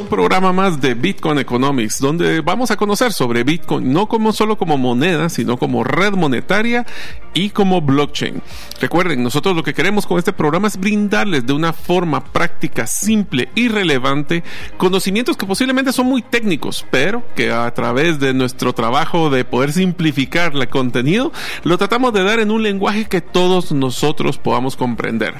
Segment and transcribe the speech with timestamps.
[0.00, 4.56] Un programa más de Bitcoin Economics, donde vamos a conocer sobre Bitcoin no como solo
[4.56, 6.86] como moneda, sino como red monetaria
[7.34, 8.42] y como blockchain.
[8.80, 13.50] Recuerden, nosotros lo que queremos con este programa es brindarles de una forma práctica, simple
[13.54, 14.42] y relevante
[14.78, 19.72] conocimientos que posiblemente son muy técnicos, pero que a través de nuestro trabajo de poder
[19.72, 21.30] simplificar el contenido,
[21.62, 25.34] lo tratamos de dar en un lenguaje que todos nosotros podamos comprender.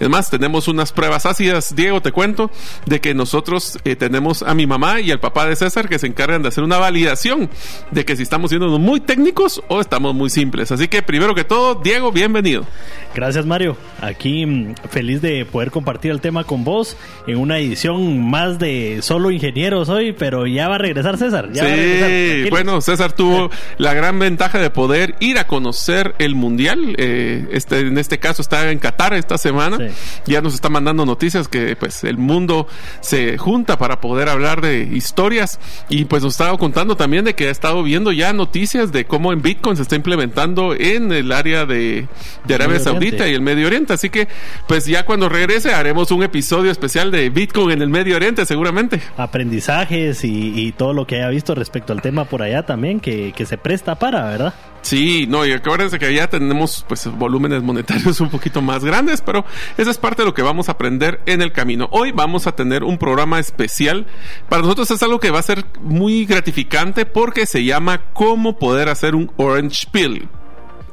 [0.00, 2.50] Es más, tenemos unas pruebas ácidas, Diego, te cuento,
[2.86, 4.05] de que nosotros eh, tenemos
[4.46, 7.50] a mi mamá y al papá de César que se encargan de hacer una validación
[7.90, 10.72] de que si estamos siendo muy técnicos o estamos muy simples.
[10.72, 12.64] Así que primero que todo, Diego, bienvenido.
[13.16, 18.28] Gracias Mario, aquí mm, feliz de poder compartir el tema con vos en una edición
[18.28, 21.48] más de solo ingenieros hoy, pero ya va a regresar César.
[21.50, 26.94] sí, bueno, César tuvo la gran ventaja de poder ir a conocer el Mundial.
[26.98, 29.78] Eh, este, en este caso está en Qatar esta semana.
[30.26, 32.68] Ya nos está mandando noticias que pues el mundo
[33.00, 35.58] se junta para poder hablar de historias
[35.88, 39.32] y pues nos estaba contando también de que ha estado viendo ya noticias de cómo
[39.32, 42.08] en Bitcoin se está implementando en el área de,
[42.46, 43.92] Arabia Saudita y el Medio Oriente.
[43.92, 44.28] Así que
[44.66, 49.00] pues ya cuando regrese haremos un episodio especial de Bitcoin en el Medio Oriente seguramente.
[49.16, 53.46] Aprendizajes y, todo lo que haya visto respecto al tema por allá también que, que
[53.46, 54.54] se presta para, ¿verdad?
[54.86, 59.44] Sí, no, y acuérdense que ya tenemos pues volúmenes monetarios un poquito más grandes, pero
[59.76, 61.88] esa es parte de lo que vamos a aprender en el camino.
[61.90, 64.06] Hoy vamos a tener un programa especial.
[64.48, 68.88] Para nosotros es algo que va a ser muy gratificante porque se llama cómo poder
[68.88, 70.28] hacer un orange peel.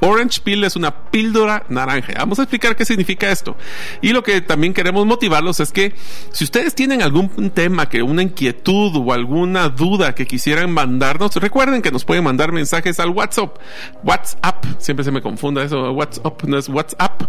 [0.04, 2.12] Orange Pill es una píldora naranja.
[2.18, 3.56] Vamos a explicar qué significa esto.
[4.02, 5.94] Y lo que también queremos motivarlos es que
[6.30, 11.80] si ustedes tienen algún tema, que una inquietud o alguna duda que quisieran mandarnos, recuerden
[11.80, 13.56] que nos pueden mandar mensajes al WhatsApp.
[14.02, 17.22] WhatsApp, siempre se me confunda eso, WhatsApp no es WhatsApp.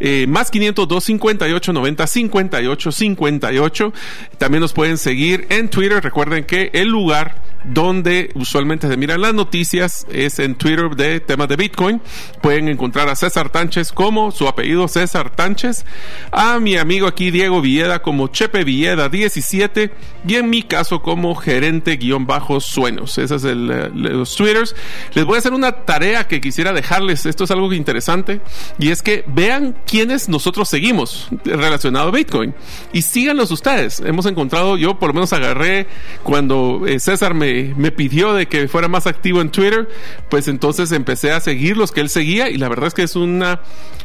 [0.00, 3.92] Eh, más 502 58 90 58 58.
[4.38, 6.02] También nos pueden seguir en Twitter.
[6.02, 11.48] Recuerden que el lugar donde usualmente se miran las noticias es en Twitter de temas
[11.48, 12.00] de Bitcoin.
[12.42, 15.84] Pueden encontrar a César Tánchez como su apellido César Tánchez,
[16.32, 19.90] a mi amigo aquí Diego Villeda como Chepe Villeda 17
[20.26, 23.18] y en mi caso como gerente guion bajo sueños.
[23.18, 24.74] Esos son eh, los Twitters.
[25.14, 27.26] Les voy a hacer una tarea que quisiera dejarles.
[27.26, 28.40] Esto es algo interesante
[28.78, 32.54] y es que vean quiénes nosotros seguimos relacionado a Bitcoin
[32.92, 34.00] y síganlos ustedes.
[34.00, 35.86] Hemos encontrado, yo por lo menos agarré
[36.22, 39.88] cuando eh, César me, me pidió de que fuera más activo en Twitter,
[40.28, 43.16] pues entonces empecé a seguir los que él seguía y la verdad es que es
[43.16, 43.60] una,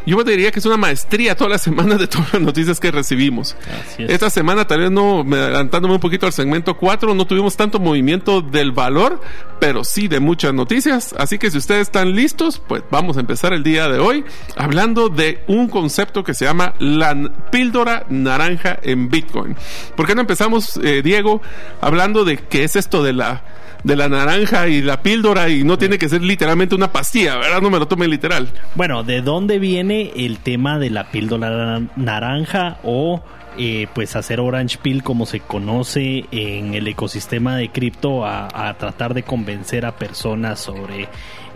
[0.06, 3.56] yo diría que es una maestría todas las semanas de todas las noticias que recibimos.
[3.98, 8.42] Esta semana tal vez no, adelantándome un poquito al segmento 4, no tuvimos tanto movimiento
[8.42, 9.22] del valor,
[9.60, 11.14] pero sí de muchas noticias.
[11.18, 14.24] Así que si ustedes están listos, pues vamos a empezar el día de hoy
[14.56, 17.16] hablando de un concepto que se llama la
[17.52, 19.56] píldora naranja en Bitcoin.
[19.96, 21.42] ¿Por qué no empezamos, eh, Diego,
[21.82, 23.44] hablando de qué es esto de la
[23.84, 27.62] de la naranja y la píldora y no tiene que ser literalmente una pastilla, ¿verdad?
[27.62, 28.50] No me lo tomen literal.
[28.75, 33.24] Bueno, ¿de dónde viene el tema de la píldora naranja o
[33.58, 39.14] eh, pues hacer Orange Pill como se conoce en el ecosistema de cripto a, tratar
[39.14, 41.09] de convencer a personas sobre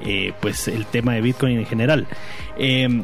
[0.03, 2.08] eh, pues el tema de Bitcoin en general.
[2.58, 3.03] Eh,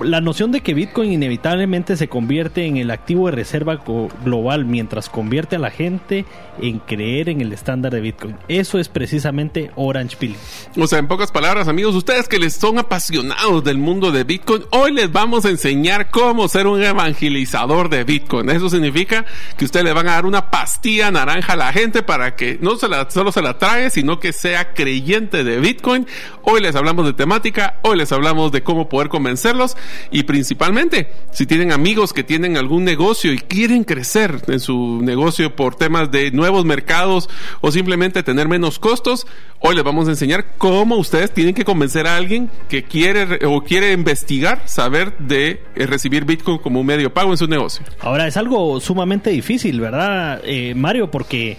[0.00, 3.82] la noción de que Bitcoin inevitablemente se convierte en el activo de reserva
[4.24, 6.24] global mientras convierte a la gente
[6.60, 8.36] en creer en el estándar de Bitcoin.
[8.48, 10.36] Eso es precisamente Orange Pill.
[10.76, 14.64] O sea, en pocas palabras, amigos, ustedes que les son apasionados del mundo de Bitcoin,
[14.70, 18.50] hoy les vamos a enseñar cómo ser un evangelizador de Bitcoin.
[18.50, 19.24] Eso significa
[19.56, 22.76] que ustedes le van a dar una pastilla naranja a la gente para que no
[22.76, 26.06] se la, solo se la trague, sino que sea creyente de Bitcoin.
[26.42, 29.75] Hoy les hablamos de temática, hoy les hablamos de cómo poder convencerlos
[30.10, 35.54] y principalmente si tienen amigos que tienen algún negocio y quieren crecer en su negocio
[35.54, 37.28] por temas de nuevos mercados
[37.60, 39.26] o simplemente tener menos costos,
[39.60, 43.62] hoy les vamos a enseñar cómo ustedes tienen que convencer a alguien que quiere o
[43.62, 47.84] quiere investigar, saber de eh, recibir Bitcoin como un medio pago en su negocio.
[48.00, 51.10] Ahora es algo sumamente difícil, ¿verdad, eh, Mario?
[51.10, 51.58] Porque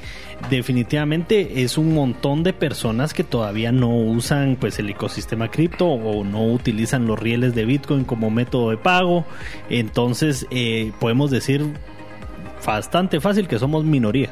[0.50, 6.24] definitivamente es un montón de personas que todavía no usan pues el ecosistema cripto o
[6.24, 9.26] no utilizan los rieles de Bitcoin como método de pago.
[9.70, 11.66] Entonces eh, podemos decir
[12.66, 14.32] bastante fácil que somos minoría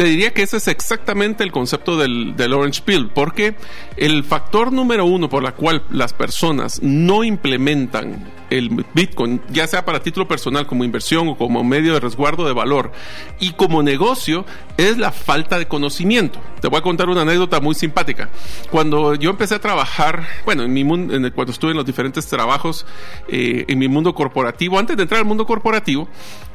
[0.00, 3.54] Te diría que ese es exactamente el concepto del, del Orange Pill, porque
[3.98, 9.84] el factor número uno por la cual las personas no implementan el Bitcoin, ya sea
[9.84, 12.92] para título personal como inversión o como medio de resguardo de valor
[13.38, 14.46] y como negocio,
[14.78, 16.40] es la falta de conocimiento.
[16.62, 18.30] Te voy a contar una anécdota muy simpática.
[18.70, 22.26] Cuando yo empecé a trabajar, bueno, en mi mundo, en cuando estuve en los diferentes
[22.26, 22.86] trabajos
[23.28, 26.08] eh, en mi mundo corporativo, antes de entrar al mundo corporativo,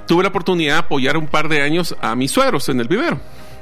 [0.07, 3.19] tuve la oportunidad de apoyar un par de años a mis suegros en el vivero.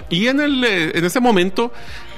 [0.10, 1.72] Y en, el, eh, en ese momento,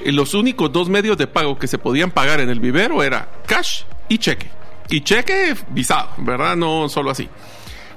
[0.03, 3.29] eh, los únicos dos medios de pago que se podían pagar en el vivero era
[3.45, 4.49] cash y cheque.
[4.89, 6.55] Y cheque visado, ¿verdad?
[6.55, 7.29] No solo así.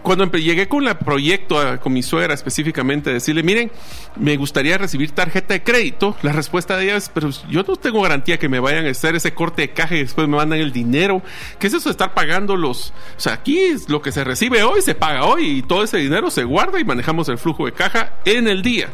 [0.09, 3.71] Cuando llegué con el proyecto, con mi suegra específicamente, decirle, miren,
[4.17, 8.01] me gustaría recibir tarjeta de crédito, la respuesta de ella es, pero yo no tengo
[8.01, 10.73] garantía que me vayan a hacer ese corte de caja y después me mandan el
[10.73, 11.21] dinero.
[11.59, 12.95] ¿Qué es eso de estar pagando los...
[13.19, 15.99] O sea, aquí es lo que se recibe hoy, se paga hoy y todo ese
[15.99, 18.89] dinero se guarda y manejamos el flujo de caja en el día.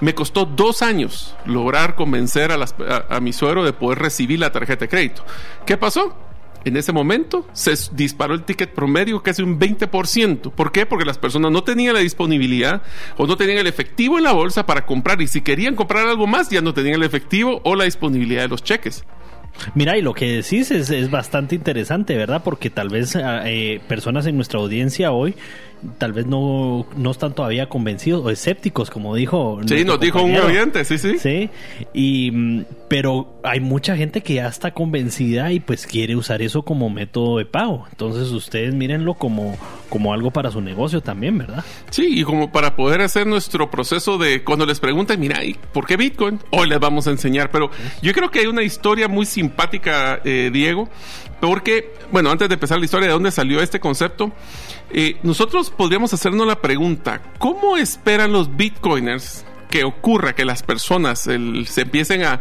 [0.00, 2.66] Me costó dos años lograr convencer a,
[3.08, 5.24] a mi suegro de poder recibir la tarjeta de crédito.
[5.64, 6.14] ¿Qué pasó?
[6.64, 10.52] En ese momento se disparó el ticket promedio casi un 20%.
[10.52, 10.86] ¿Por qué?
[10.86, 12.82] Porque las personas no tenían la disponibilidad
[13.16, 16.26] o no tenían el efectivo en la bolsa para comprar y si querían comprar algo
[16.26, 19.04] más ya no tenían el efectivo o la disponibilidad de los cheques.
[19.74, 22.42] Mira, y lo que decís es, bastante interesante, ¿verdad?
[22.42, 25.36] Porque tal vez ah, eh, personas en nuestra audiencia hoy
[25.98, 29.60] tal vez no, no están todavía convencidos o escépticos, como dijo.
[29.66, 31.18] Sí, nos dijo un oyente, sí, sí.
[31.18, 31.50] Sí,
[31.92, 36.62] y, mm, pero hay mucha gente que ya está convencida y pues quiere usar eso
[36.62, 37.86] como método de pago.
[37.90, 39.56] Entonces ustedes mírenlo como,
[39.88, 41.64] como algo para su negocio también, ¿verdad?
[41.90, 45.40] Sí, y como para poder hacer nuestro proceso de cuando les preguntan, mira,
[45.72, 46.40] ¿por qué Bitcoin?
[46.50, 47.70] Hoy les vamos a enseñar, pero
[48.02, 50.88] yo creo que hay una historia muy simpática, eh, Diego,
[51.40, 54.32] porque, bueno, antes de empezar la historia de dónde salió este concepto,
[54.90, 61.20] eh, nosotros podríamos hacernos la pregunta, ¿cómo esperan los bitcoiners que ocurra que las personas
[61.20, 62.40] se empiecen a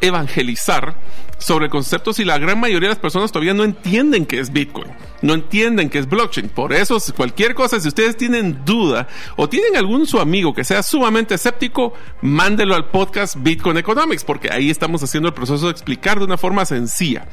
[0.00, 0.96] evangelizar
[1.38, 4.90] sobre conceptos y la gran mayoría de las personas todavía no entienden qué es Bitcoin,
[5.22, 6.48] no entienden qué es blockchain.
[6.48, 10.82] Por eso, cualquier cosa, si ustedes tienen duda o tienen algún su amigo que sea
[10.82, 11.92] sumamente escéptico,
[12.22, 16.38] mándelo al podcast Bitcoin Economics, porque ahí estamos haciendo el proceso de explicar de una
[16.38, 17.26] forma sencilla.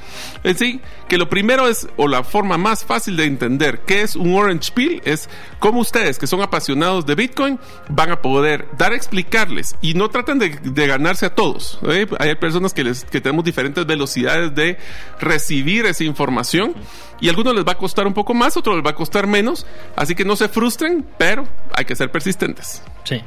[0.43, 4.15] Es decir, que lo primero es, o la forma más fácil de entender qué es
[4.15, 7.59] un Orange Pill, es cómo ustedes que son apasionados de Bitcoin
[7.89, 10.49] van a poder dar explicarles y no tratan de,
[10.87, 11.79] ganarse a todos.
[11.87, 12.07] ¿eh?
[12.19, 14.77] Hay personas que, les, que tenemos diferentes velocidades de
[15.19, 16.73] recibir esa información
[17.19, 19.27] y a algunos les va a costar un poco más, otros les va a costar
[19.27, 19.65] menos,
[19.95, 22.81] así que no se frustren, pero hay que ser persistentes.
[23.03, 23.21] Sí.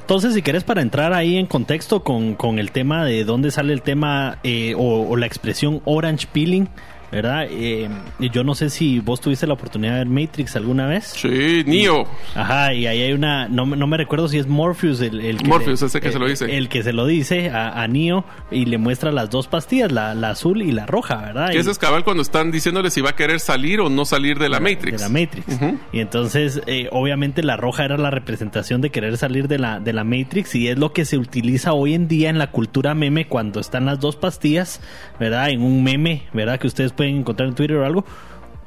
[0.00, 3.72] Entonces, si quieres para entrar ahí en contexto con, con el tema de dónde sale
[3.72, 6.68] el tema eh, o la expresión orange peeling,
[7.10, 7.46] ¿verdad?
[7.50, 7.88] Eh,
[8.32, 11.06] yo no sé si vos tuviste la oportunidad de ver Matrix alguna vez.
[11.16, 12.06] Sí, Neo.
[12.34, 15.48] Ajá, y ahí hay una, no, no me recuerdo si es Morpheus el, el que
[15.48, 16.56] Morpheus, ese que se lo dice.
[16.56, 20.14] El que se lo dice a, a Neo y le muestra las dos pastillas, la,
[20.14, 21.50] la azul y la roja, ¿verdad?
[21.50, 24.38] Que ese es cabal cuando están diciéndole si va a querer salir o no salir
[24.38, 24.98] de la Matrix.
[24.98, 25.46] De la Matrix.
[25.92, 29.92] Y entonces, eh, obviamente la roja era la representación de querer salir de la, de
[29.92, 33.26] la Matrix y es lo que se utiliza hoy en día en la cultura meme
[33.26, 34.80] cuando están las dos pastillas,
[35.18, 35.50] ¿verdad?
[35.50, 36.58] En un meme, ¿verdad?
[36.58, 38.04] Que ustedes pueden encontrar en Twitter o algo,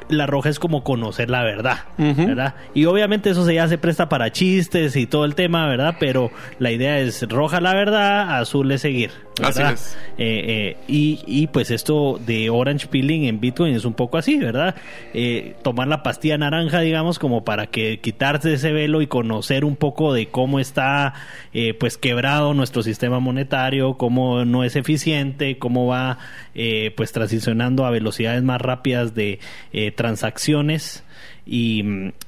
[0.10, 2.56] la roja es como conocer la verdad, ¿verdad?
[2.74, 5.98] Y obviamente eso se ya se presta para chistes y todo el tema, ¿verdad?
[6.00, 9.12] Pero la idea es roja la verdad, azul es seguir.
[9.42, 9.98] Así es.
[10.18, 14.76] Eh, eh, y, pues esto de orange peeling en Bitcoin es un poco así, ¿verdad?
[15.14, 19.76] Eh, tomar la pastilla naranja, digamos, como para que quitarse ese velo y conocer un
[19.76, 21.14] poco de cómo está
[21.80, 26.18] pues quebrado nuestro sistema monetario, cómo no es eficiente, cómo va
[26.96, 29.40] pues transicionando a velocidades más rápidas de
[29.96, 31.04] transacciones
[31.46, 31.84] y,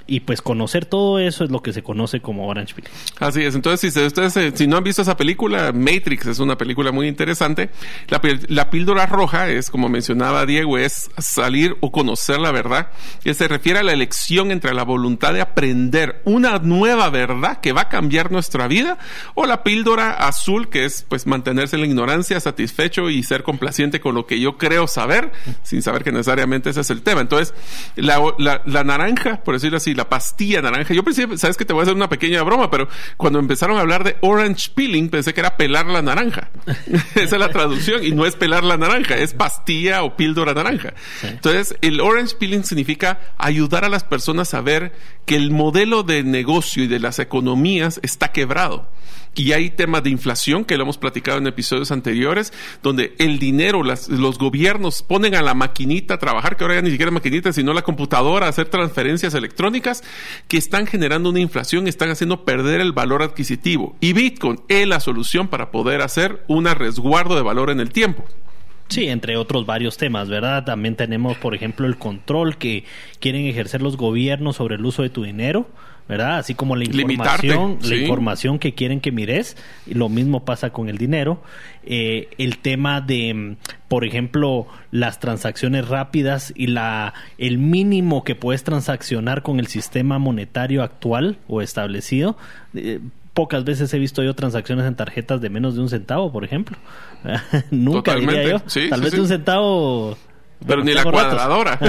[0.08, 2.84] y, pues conocer todo eso es lo que se conoce como Orange Pill.
[3.20, 6.92] Así es, entonces si ustedes si no han visto esa película, Matrix es una película
[6.92, 7.70] muy interesante.
[8.10, 12.90] La, la, píldora roja es, como mencionaba Diego, es salir o conocer la verdad,
[13.24, 17.72] que se refiere a la elección entre la voluntad de aprender una nueva verdad que
[17.72, 18.98] va a cambiar nuestra vida,
[19.34, 24.02] o la píldora azul, que es pues mantenerse en la ignorancia, satisfecho y ser complaciente
[24.02, 25.32] con lo que yo creo saber,
[25.64, 27.22] sin saber que necesariamente ese es el tema.
[27.22, 27.54] Entonces,
[27.96, 30.94] la, la, la naranja naranja, por decirlo así, la pastilla naranja.
[30.94, 33.82] Yo pensé, sabes que te voy a hacer una pequeña broma, pero cuando empezaron a
[33.82, 36.50] hablar de orange peeling, pensé que era pelar la naranja.
[37.16, 40.94] Esa es la traducción y no es pelar la naranja, es pastilla o píldora naranja.
[41.24, 44.94] Entonces, el orange peeling significa ayudar a las personas a ver
[45.26, 48.90] que el modelo de negocio y de las economías está quebrado
[49.36, 53.84] y hay temas de inflación que lo hemos platicado en episodios anteriores, donde el dinero,
[53.84, 57.74] los gobiernos ponen a la maquinita a trabajar, que ahora ya ni siquiera maquinita, sino
[57.74, 60.04] la computadora a hacer transferencias electrónicas,
[60.48, 63.96] que están generando una inflación, están haciendo perder el valor adquisitivo.
[64.00, 68.26] Y Bitcoin es la solución para poder hacer un resguardo de valor en el tiempo.
[68.88, 70.64] Sí, entre otros varios temas, ¿verdad?
[70.64, 72.84] También tenemos, por ejemplo, el control que
[73.20, 75.68] quieren ejercer los gobiernos sobre el uso de tu dinero.
[76.08, 76.38] ¿Verdad?
[76.38, 79.58] Así como la información, la información que quieren que mires,
[79.88, 81.42] lo mismo pasa con el dinero.
[81.84, 83.58] Eh, el tema de,
[83.88, 90.20] por ejemplo, las transacciones rápidas y la el mínimo que puedes transaccionar con el sistema
[90.20, 92.38] monetario actual o establecido.
[92.76, 93.00] Eh,
[93.34, 96.78] pocas veces he visto yo transacciones en tarjetas de menos de un centavo, por ejemplo.
[97.72, 98.60] Nunca diría yo.
[98.90, 100.18] Tal vez de un centavo
[100.66, 101.80] pero ni la cuadradora.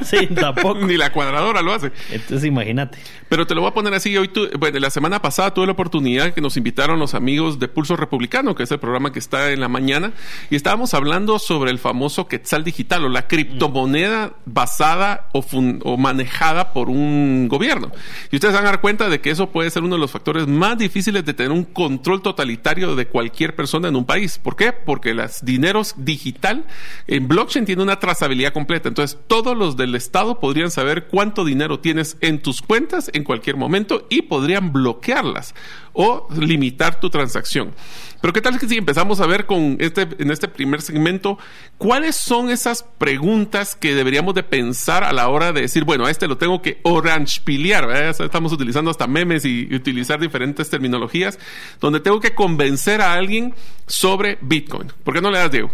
[0.04, 0.80] sí, tampoco.
[0.86, 1.92] ni la cuadradora lo hace.
[2.10, 2.98] Entonces imagínate.
[3.28, 4.16] Pero te lo voy a poner así.
[4.16, 7.96] Hoy bueno, la semana pasada tuve la oportunidad que nos invitaron los amigos de Pulso
[7.96, 10.12] Republicano, que es el programa que está en la mañana,
[10.50, 15.44] y estábamos hablando sobre el famoso Quetzal digital o la criptomoneda basada o,
[15.84, 17.92] o manejada por un gobierno.
[18.30, 20.46] Y ustedes van a dar cuenta de que eso puede ser uno de los factores
[20.46, 24.38] más difíciles de tener un control totalitario de cualquier persona en un país.
[24.38, 24.72] ¿Por qué?
[24.72, 26.64] Porque los dineros digital
[27.06, 28.88] en blockchain tiene una trazabilidad completa.
[28.88, 33.56] Entonces, todos los del Estado podrían saber cuánto dinero tienes en tus cuentas en cualquier
[33.56, 35.54] momento y podrían bloquearlas
[35.92, 37.72] o limitar tu transacción.
[38.20, 41.38] Pero qué tal que si empezamos a ver con este en este primer segmento
[41.76, 46.10] cuáles son esas preguntas que deberíamos de pensar a la hora de decir, bueno, a
[46.10, 51.38] este lo tengo que orange piliar, estamos utilizando hasta memes y, y utilizar diferentes terminologías
[51.80, 53.54] donde tengo que convencer a alguien
[53.86, 54.90] sobre Bitcoin.
[55.04, 55.70] ¿Por qué no le das Diego?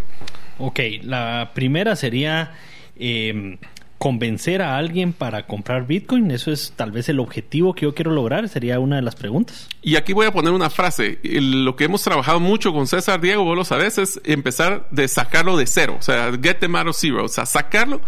[0.63, 2.51] Ok, la primera sería
[2.95, 3.57] eh,
[4.01, 6.31] convencer a alguien para comprar Bitcoin?
[6.31, 9.69] Eso es tal vez el objetivo que yo quiero lograr, sería una de las preguntas.
[9.83, 11.19] Y aquí voy a poner una frase.
[11.23, 15.55] Lo que hemos trabajado mucho con César Diego, vos lo sabes, es empezar de sacarlo
[15.55, 15.97] de cero.
[15.99, 17.25] O sea, get them out of zero.
[17.25, 18.01] O sea, sacarlo.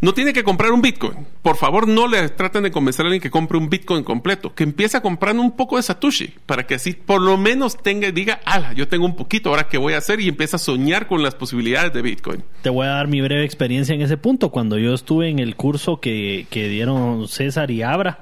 [0.00, 1.26] No tiene que comprar un Bitcoin.
[1.42, 4.54] Por favor, no le traten de convencer a alguien que compre un Bitcoin completo.
[4.54, 6.32] Que empiece a comprar un poco de Satoshi.
[6.46, 9.68] Para que así por lo menos tenga y diga, ala, yo tengo un poquito, ahora
[9.68, 10.20] qué voy a hacer.
[10.20, 12.44] Y empieza a soñar con las posibilidades de Bitcoin.
[12.62, 14.50] Te voy a dar mi breve experiencia en ese punto.
[14.50, 18.18] Cuando yo estuve en el curso que, dieron César y Abra,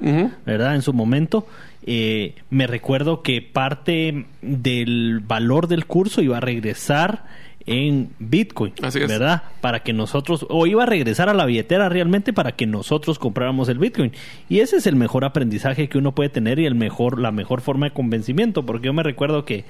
[0.46, 0.74] ¿verdad?
[0.74, 1.46] En su momento,
[1.86, 7.24] eh, me recuerdo que parte del valor del curso iba a regresar
[7.68, 9.42] en Bitcoin, ¿verdad?
[9.60, 13.68] Para que nosotros, o iba a regresar a la billetera realmente para que nosotros compráramos
[13.68, 14.12] el Bitcoin.
[14.48, 17.60] Y ese es el mejor aprendizaje que uno puede tener y el mejor, la mejor
[17.60, 19.66] forma de convencimiento, porque yo me recuerdo que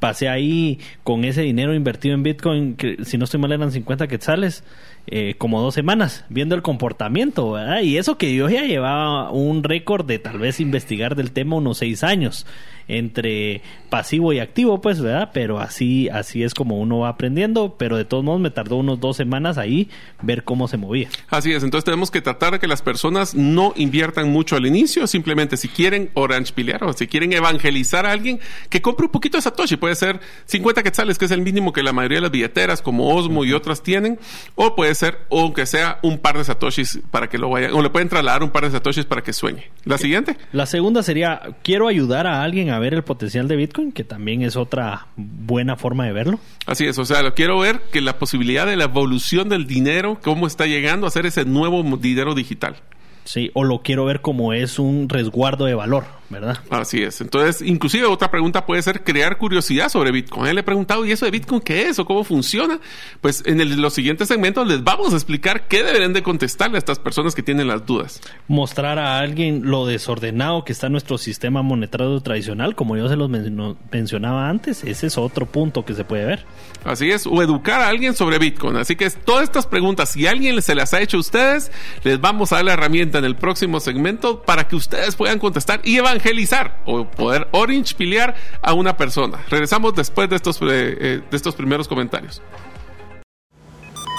[0.00, 4.08] pasé ahí con ese dinero invertido en Bitcoin, que si no estoy mal eran 50
[4.08, 4.64] quetzales,
[5.10, 7.80] eh, como dos semanas, viendo el comportamiento, ¿verdad?
[7.80, 11.78] Y eso que yo ya llevaba un récord de tal vez investigar del tema unos
[11.78, 12.46] seis años
[12.88, 13.60] entre
[13.90, 15.30] pasivo y activo, pues, ¿verdad?
[15.32, 18.98] Pero así, así es como uno va aprendiendo, pero de todos modos me tardó unos
[18.98, 19.88] dos semanas ahí
[20.22, 21.08] ver cómo se movía.
[21.28, 25.06] Así es, entonces tenemos que tratar de que las personas no inviertan mucho al inicio,
[25.06, 29.36] simplemente si quieren orange pilear o si quieren evangelizar a alguien, que compre un poquito
[29.36, 32.30] de Satoshi, puede ser 50 quetzales, que es el mínimo que la mayoría de las
[32.30, 34.18] billeteras como Osmo y otras tienen,
[34.54, 37.90] o puede ser, aunque sea un par de Satoshis para que lo vayan, o le
[37.90, 39.70] pueden trasladar un par de Satoshis para que sueñe.
[39.84, 40.36] La siguiente.
[40.52, 44.42] La segunda sería, quiero ayudar a alguien a ver el potencial de Bitcoin, que también
[44.42, 46.40] es otra buena forma de verlo.
[46.66, 50.48] Así es, o sea, quiero ver que la posibilidad de la evolución del dinero, cómo
[50.48, 52.74] está llegando a ser ese nuevo dinero digital.
[53.22, 56.58] Sí, o lo quiero ver como es un resguardo de valor, ¿verdad?
[56.70, 57.20] Así es.
[57.20, 60.46] Entonces, inclusive otra pregunta puede ser crear curiosidad sobre Bitcoin.
[60.46, 62.80] Él le he preguntado, ¿y eso de Bitcoin qué es o cómo funciona?
[63.20, 66.98] Pues en los siguientes segmentos les vamos a explicar qué deberían de contestarle a estas
[66.98, 68.20] personas que tienen las dudas.
[68.46, 73.30] Mostrar a alguien lo desordenado que está nuestro sistema monetario tradicional, como yo se los
[73.30, 76.44] mencionaba antes, ese es otro punto que se puede ver.
[76.84, 78.76] Así es, o educar a alguien sobre Bitcoin.
[78.76, 81.72] Así que todas estas preguntas, si alguien se las ha hecho a ustedes,
[82.04, 85.80] les vamos a dar la herramienta en el próximo segmento para que ustedes puedan contestar
[85.84, 89.38] y evangelizar o poder orange piliar a una persona.
[89.48, 92.42] Regresamos después de estos, eh, eh, de estos primeros comentarios.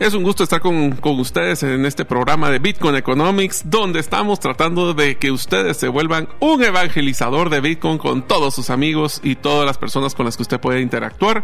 [0.00, 4.38] Es un gusto estar con, con, ustedes en este programa de Bitcoin Economics, donde estamos
[4.38, 9.34] tratando de que ustedes se vuelvan un evangelizador de Bitcoin con todos sus amigos y
[9.34, 11.42] todas las personas con las que usted puede interactuar.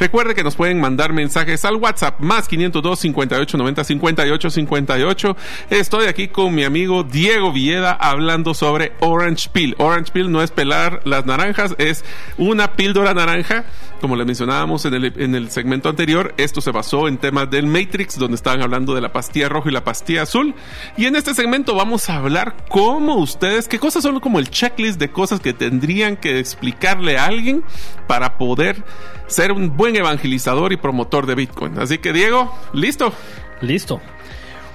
[0.00, 5.36] Recuerde que nos pueden mandar mensajes al WhatsApp más 502 58 90 58 58.
[5.70, 9.76] Estoy aquí con mi amigo Diego Villeda hablando sobre Orange Peel.
[9.78, 12.04] Orange Peel no es pelar las naranjas, es
[12.36, 13.64] una píldora naranja.
[14.00, 17.66] Como le mencionábamos en el, en el segmento anterior, esto se basó en temas del
[17.92, 20.54] Matrix, donde estaban hablando de la pastilla roja y la pastilla azul.
[20.96, 24.98] Y en este segmento vamos a hablar cómo ustedes, qué cosas son como el checklist
[24.98, 27.62] de cosas que tendrían que explicarle a alguien
[28.06, 28.82] para poder
[29.26, 31.78] ser un buen evangelizador y promotor de Bitcoin.
[31.78, 33.12] Así que Diego, listo.
[33.60, 34.00] Listo.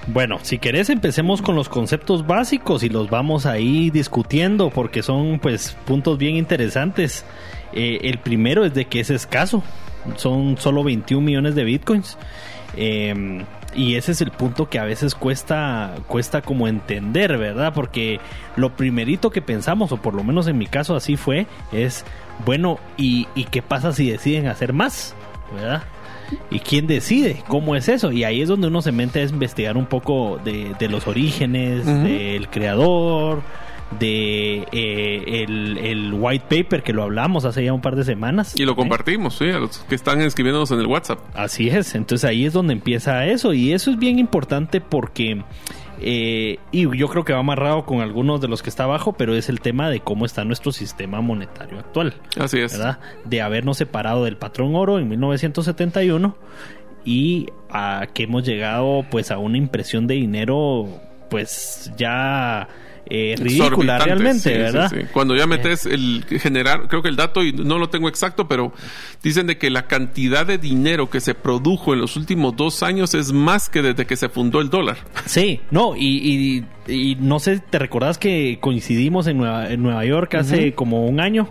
[0.05, 5.39] Bueno, si querés empecemos con los conceptos básicos y los vamos ahí discutiendo porque son
[5.39, 7.25] pues puntos bien interesantes.
[7.73, 9.63] Eh, el primero es de que es escaso,
[10.15, 12.17] son solo 21 millones de bitcoins.
[12.75, 13.43] Eh,
[13.75, 17.73] y ese es el punto que a veces cuesta, cuesta como entender, ¿verdad?
[17.73, 18.19] Porque
[18.55, 22.05] lo primerito que pensamos, o por lo menos en mi caso así fue, es,
[22.45, 25.15] bueno, ¿y, y qué pasa si deciden hacer más?
[25.53, 25.83] ¿Verdad?
[26.49, 27.43] ¿Y quién decide?
[27.47, 28.11] ¿Cómo es eso?
[28.11, 31.85] Y ahí es donde uno se mete a investigar un poco de, de los orígenes,
[31.85, 32.03] uh -huh.
[32.03, 33.43] del creador,
[33.99, 38.53] de eh, el, el, white paper que lo hablamos hace ya un par de semanas.
[38.57, 39.49] Y lo compartimos, ¿sí?
[39.49, 41.19] A los que están escribiéndonos en el WhatsApp.
[41.33, 45.43] Así es, entonces ahí es donde empieza eso y eso es bien importante porque...
[45.99, 49.33] Eh, y yo creo que va amarrado con algunos de los que está abajo, pero
[49.33, 52.13] es el tema de cómo está nuestro sistema monetario actual.
[52.39, 52.73] Así es.
[52.73, 52.99] ¿verdad?
[53.25, 56.37] De habernos separado del patrón oro en 1971
[57.03, 60.87] y a que hemos llegado pues a una impresión de dinero
[61.31, 62.67] pues ya
[63.09, 64.89] eh, ridícula realmente, sí, ¿verdad?
[64.89, 65.07] Sí, sí.
[65.11, 68.73] Cuando ya metes el generar, creo que el dato, y no lo tengo exacto, pero
[69.23, 73.13] dicen de que la cantidad de dinero que se produjo en los últimos dos años
[73.13, 74.97] es más que desde que se fundó el dólar.
[75.25, 80.05] Sí, no, y, y, y no sé, ¿te recordás que coincidimos en Nueva, en Nueva
[80.05, 80.75] York hace uh -huh.
[80.75, 81.49] como un año?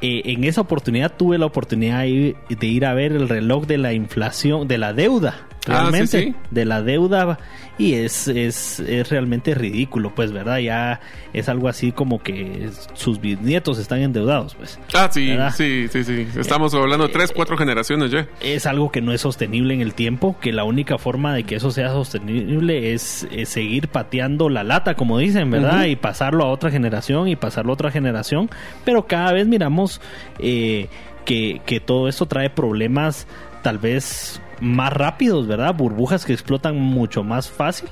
[0.00, 3.66] Eh, en esa oportunidad tuve la oportunidad de ir, de ir, a ver el reloj
[3.66, 6.34] de la inflación, de la deuda, realmente, ah, sí, sí.
[6.50, 7.38] de la deuda
[7.76, 10.58] y es, es, es, realmente ridículo, pues, ¿verdad?
[10.58, 11.00] Ya
[11.32, 14.78] es algo así como que sus bisnietos están endeudados, pues.
[14.94, 15.52] Ah, sí, ¿verdad?
[15.56, 16.26] sí, sí, sí.
[16.36, 18.28] Estamos eh, hablando de tres, cuatro generaciones ya.
[18.40, 21.56] Es algo que no es sostenible en el tiempo, que la única forma de que
[21.56, 25.80] eso sea sostenible es, es seguir pateando la lata, como dicen, ¿verdad?
[25.80, 25.90] Uh -huh.
[25.90, 28.50] Y pasarlo a otra generación y pasarlo a otra generación,
[28.84, 30.00] pero cada vez miramos
[30.38, 30.88] eh,
[31.24, 33.26] que, que todo esto trae problemas
[33.64, 35.74] tal vez más rápidos, ¿verdad?
[35.74, 37.88] Burbujas que explotan mucho más fácil.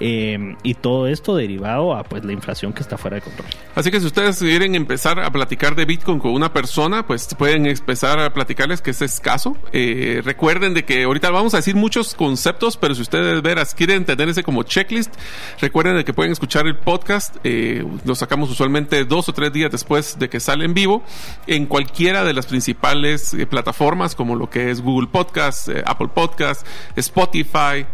[0.00, 3.48] Eh, y todo esto derivado a pues la inflación que está fuera de control.
[3.74, 7.66] Así que si ustedes quieren empezar a platicar de Bitcoin con una persona, pues pueden
[7.66, 9.56] empezar a platicarles que es escaso.
[9.72, 14.04] Eh, recuerden de que ahorita vamos a decir muchos conceptos, pero si ustedes veras quieren
[14.04, 15.14] tener ese como checklist,
[15.60, 17.36] recuerden de que pueden escuchar el podcast.
[17.44, 21.02] Eh, lo sacamos usualmente dos o tres días después de que sale en vivo
[21.46, 26.08] en cualquiera de las principales eh, plataformas como lo que es Google Podcast, eh, Apple
[26.14, 27.86] Podcast, Spotify,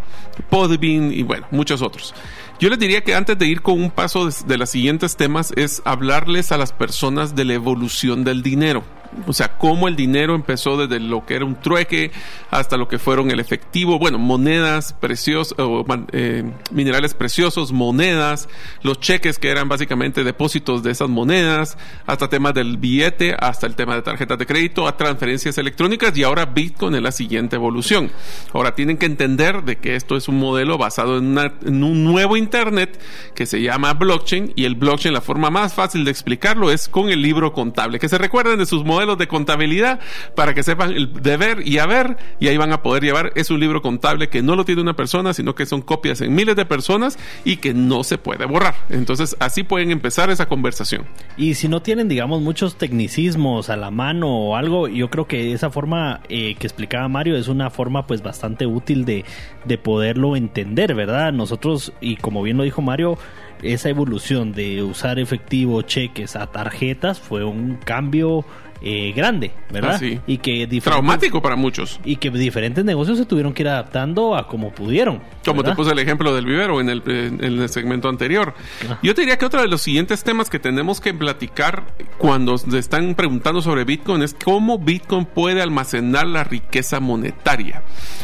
[0.51, 1.88] Podbean y bueno, muchos otros.
[2.61, 5.53] Yo les diría que antes de ir con un paso de, de los siguientes temas
[5.57, 8.85] es hablarles a las personas de la evolución del dinero
[9.27, 12.11] o sea, cómo el dinero empezó desde lo que era un trueque
[12.51, 15.57] hasta lo que fueron el efectivo, bueno, monedas preciosas,
[16.12, 18.49] eh, minerales preciosos, monedas,
[18.83, 23.75] los cheques que eran básicamente depósitos de esas monedas, hasta temas del billete, hasta el
[23.75, 28.11] tema de tarjetas de crédito, a transferencias electrónicas y ahora Bitcoin es la siguiente evolución.
[28.53, 31.38] Ahora tienen que entender de que esto es un modelo basado en,
[31.83, 33.01] un nuevo Internet
[33.35, 37.09] que se llama blockchain y el blockchain, la forma más fácil de explicarlo es con
[37.09, 40.01] el libro contable, que se recuerden de sus modelos modelos de contabilidad
[40.35, 43.33] para que sepan el deber y haber y ahí van a poder llevar.
[43.37, 46.35] Es un libro contable que no lo tiene una persona, sino que son copias en
[46.35, 48.75] miles de personas y que no se puede borrar.
[48.89, 51.05] Entonces así pueden empezar esa conversación.
[51.37, 55.53] Y si no tienen, digamos, muchos tecnicismos a la mano o algo, yo creo que
[55.53, 59.25] esa forma eh, que explicaba Mario es una forma pues bastante útil de,
[59.65, 61.33] de poderlo entender, ¿verdad?
[61.33, 63.17] Nosotros, y como bien lo dijo Mario,
[63.63, 68.45] esa evolución de usar efectivo, cheques a tarjetas fue un cambio
[68.81, 69.95] eh, grande, ¿verdad?
[69.95, 70.21] Ah, sí.
[70.27, 71.99] Y que Traumático para muchos.
[72.05, 75.21] Y que diferentes negocios se tuvieron que ir adaptando a como pudieron.
[75.45, 78.55] Como te puse el ejemplo del vivero en el, en el segmento anterior.
[78.88, 78.99] Ah.
[79.03, 81.85] Yo te diría que otro de los siguientes temas que tenemos que platicar
[82.19, 87.83] cuando se están preguntando sobre Bitcoin es cómo Bitcoin puede almacenar la riqueza monetaria.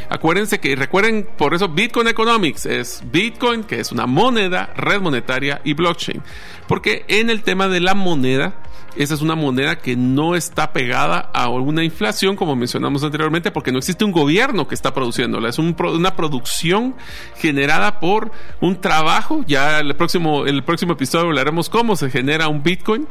[0.09, 5.61] Acuérdense que, recuerden, por eso Bitcoin Economics es Bitcoin, que es una moneda, red monetaria
[5.65, 6.23] y blockchain.
[6.69, 8.55] Porque en el tema de la moneda,
[8.97, 13.73] esa es una moneda que no está pegada a una inflación, como mencionamos anteriormente, porque
[13.73, 15.49] no existe un gobierno que está produciéndola.
[15.49, 16.95] Es una producción
[17.37, 18.31] generada por
[18.61, 19.45] un trabajo.
[19.47, 23.07] Ya el próximo, el próximo episodio hablaremos cómo se genera un Bitcoin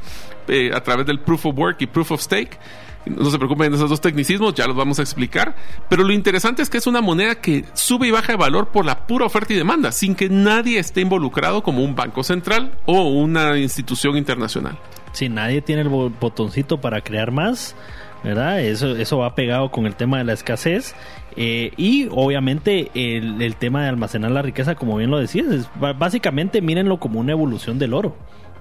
[0.47, 2.57] eh, a través del Proof of Work y Proof of Stake.
[3.05, 5.55] No se preocupen de esos dos tecnicismos, ya los vamos a explicar.
[5.89, 8.85] Pero lo interesante es que es una moneda que sube y baja de valor por
[8.85, 13.09] la pura oferta y demanda, sin que nadie esté involucrado como un banco central o
[13.09, 14.79] una institución internacional.
[15.13, 17.76] Si nadie tiene el bo- botoncito para crear más,
[18.23, 18.62] ¿verdad?
[18.62, 20.95] Eso, eso va pegado con el tema de la escasez.
[21.36, 25.69] eh, y obviamente el, el tema de almacenar la riqueza, como bien lo decías, es
[25.97, 28.15] básicamente mírenlo como una evolución del oro,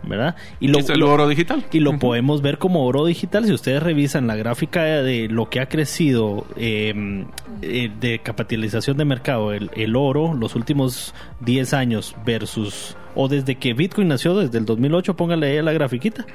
[0.04, 0.34] ¿verdad?
[0.58, 1.64] Y lo, es el oro digital.
[1.70, 3.44] y lo podemos ver como oro digital.
[3.46, 7.24] Si ustedes revisan la gráfica de lo que ha crecido eh,
[7.62, 13.56] eh, de capitalización de mercado, el, el oro, los últimos 10 años versus, o desde
[13.56, 16.26] que Bitcoin nació, desde el 2008, póngale ahí a la grafiquita.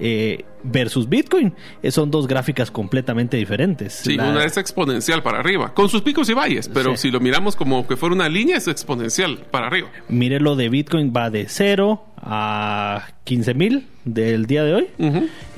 [0.00, 3.94] eh, versus Bitcoin, eh, son dos gráficas completamente diferentes.
[3.94, 7.08] Sí, La- una es exponencial para arriba, con sus picos y valles, pero Sí.
[7.08, 9.88] si lo miramos como que fuera una línea, es exponencial para arriba.
[10.08, 14.88] Mire lo de Bitcoin va de 0 a 15 mil del día de hoy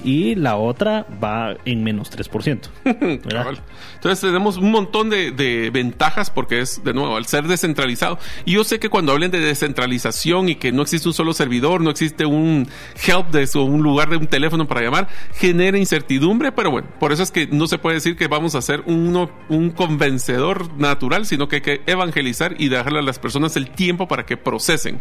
[0.02, 2.68] y la otra va en menos 3%.
[2.84, 3.20] ¿verdad?
[3.28, 3.60] Cabal.
[3.94, 8.18] Entonces tenemos un montón de, de ventajas porque es, de nuevo, al ser descentralizado.
[8.44, 11.80] Y yo sé que cuando hablen de descentralización y que no existe un solo servidor,
[11.80, 12.66] no existe un
[13.06, 17.22] helpdesk o un lugar de un teléfono para llamar, genera incertidumbre, pero bueno, por eso
[17.22, 21.46] es que no se puede decir que vamos a ser uno, un convencedor natural, sino
[21.46, 25.00] que hay que evangelizar y dejarle a las personas el tiempo para que procesen.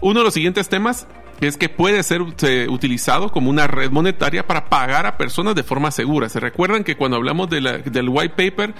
[0.00, 1.08] Uno de los siguientes temas
[1.40, 5.62] es que puede ser eh, utilizado como una red monetaria para pagar a personas de
[5.62, 6.28] forma segura.
[6.28, 8.74] Se recuerdan que cuando hablamos de la- del white paper,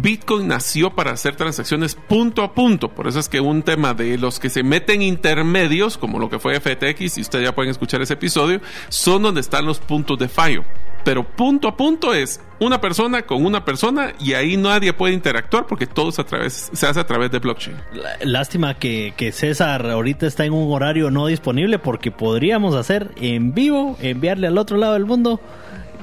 [0.00, 2.90] Bitcoin nació para hacer transacciones punto a punto.
[2.90, 6.38] Por eso es que un tema de los que se meten intermedios, como lo que
[6.38, 10.28] fue FTX, y ustedes ya pueden escuchar ese episodio, son donde están los puntos de
[10.28, 10.64] fallo.
[11.08, 15.64] Pero punto a punto es una persona con una persona y ahí nadie puede interactuar
[15.66, 17.78] porque todo a través, se hace a través de blockchain.
[17.94, 23.10] Lá- Lástima que, que César ahorita está en un horario no disponible porque podríamos hacer
[23.16, 25.40] en vivo, enviarle al otro lado del mundo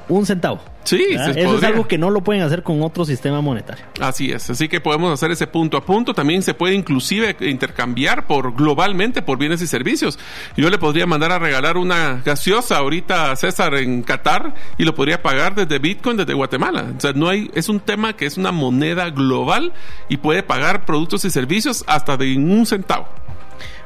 [0.09, 0.61] un centavo.
[0.83, 3.85] Sí, Eso es algo que no lo pueden hacer con otro sistema monetario.
[3.99, 6.13] Así es, así que podemos hacer ese punto a punto.
[6.13, 10.19] También se puede inclusive intercambiar por globalmente por bienes y servicios.
[10.55, 14.93] Yo le podría mandar a regalar una gaseosa ahorita a César en Qatar y lo
[14.93, 16.93] podría pagar desde Bitcoin desde Guatemala.
[16.95, 19.73] O sea, no hay, es un tema que es una moneda global
[20.07, 23.07] y puede pagar productos y servicios hasta de un centavo.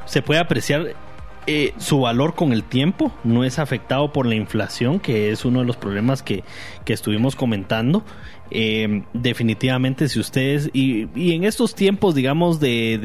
[0.06, 0.96] Se puede apreciar
[1.48, 5.60] eh, su valor con el tiempo, no es afectado por la inflación, que es uno
[5.60, 6.44] de los problemas que,
[6.86, 8.04] que estuvimos comentando.
[8.52, 12.98] Eh, definitivamente si ustedes y, y en estos tiempos digamos de,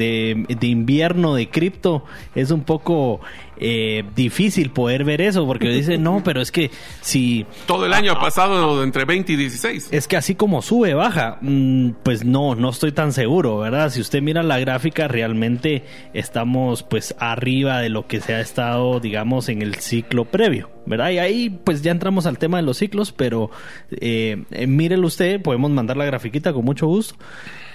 [0.49, 3.21] de invierno de cripto es un poco
[3.57, 8.13] eh, difícil poder ver eso porque dicen no pero es que si Todo el año
[8.13, 9.89] ha pasado entre 20 y 16.
[9.91, 13.89] es que así como sube, baja, mm, pues no, no estoy tan seguro, ¿verdad?
[13.89, 18.99] Si usted mira la gráfica, realmente estamos pues arriba de lo que se ha estado,
[18.99, 21.11] digamos, en el ciclo previo, ¿verdad?
[21.11, 23.51] Y ahí pues ya entramos al tema de los ciclos, pero
[23.91, 27.15] eh, eh, mírelo usted, podemos mandar la grafiquita con mucho gusto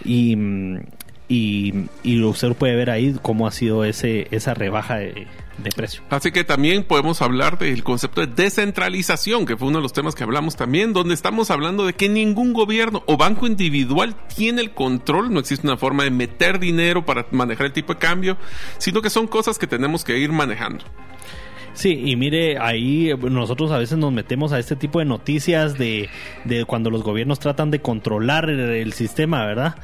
[0.05, 0.37] y...
[1.33, 5.29] Y, y usted puede ver ahí cómo ha sido ese, esa rebaja de,
[5.63, 6.03] de precio.
[6.11, 10.17] Así que también podemos hablar del concepto de descentralización, que fue uno de los temas
[10.17, 14.73] que hablamos también, donde estamos hablando de que ningún gobierno o banco individual tiene el
[14.73, 18.37] control, no existe una forma de meter dinero para manejar el tipo de cambio,
[18.79, 20.85] sino que son cosas que tenemos que ir manejando.
[21.75, 26.09] Sí, y mire, ahí nosotros a veces nos metemos a este tipo de noticias de,
[26.45, 29.77] de cuando los gobiernos tratan de controlar el, el sistema, ¿verdad?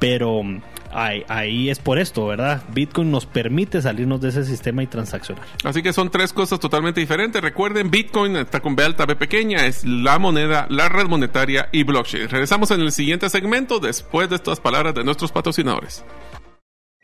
[0.00, 0.42] Pero
[0.92, 2.62] ahí, es por esto, ¿verdad?
[2.72, 5.44] Bitcoin nos permite salirnos de ese sistema y transaccionar.
[5.64, 7.40] Así que son tres cosas totalmente diferentes.
[7.42, 11.82] Recuerden, Bitcoin está con B alta, B pequeña, es la moneda, la red monetaria y
[11.82, 12.28] blockchain.
[12.28, 16.04] Regresamos en el siguiente segmento después de estas palabras de nuestros patrocinadores.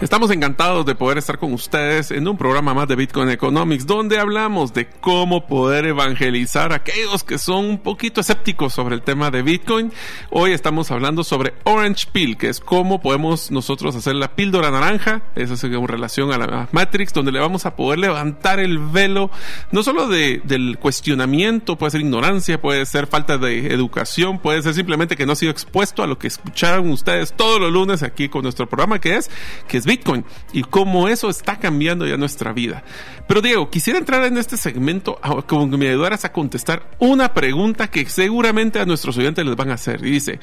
[0.00, 4.20] Estamos encantados de poder estar con ustedes en un programa más de Bitcoin Economics, donde
[4.20, 9.32] hablamos de cómo poder evangelizar a aquellos que son un poquito escépticos sobre el tema
[9.32, 9.92] de Bitcoin.
[10.30, 15.22] Hoy estamos hablando sobre Orange Pill, que es cómo podemos nosotros hacer la píldora naranja,
[15.34, 19.32] eso es en relación a la Matrix, donde le vamos a poder levantar el velo,
[19.72, 24.74] no solo de, del cuestionamiento, puede ser ignorancia, puede ser falta de educación, puede ser
[24.74, 28.28] simplemente que no ha sido expuesto a lo que escucharon ustedes todos los lunes aquí
[28.28, 29.28] con nuestro programa, que es,
[29.66, 32.84] que es Bitcoin y cómo eso está cambiando ya nuestra vida.
[33.26, 37.88] Pero Diego, quisiera entrar en este segmento como que me ayudaras a contestar una pregunta
[37.88, 40.04] que seguramente a nuestros oyentes les van a hacer.
[40.06, 40.38] Y dice,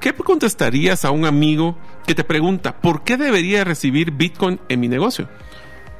[0.00, 4.88] ¿qué contestarías a un amigo que te pregunta, ¿por qué debería recibir Bitcoin en mi
[4.88, 5.28] negocio?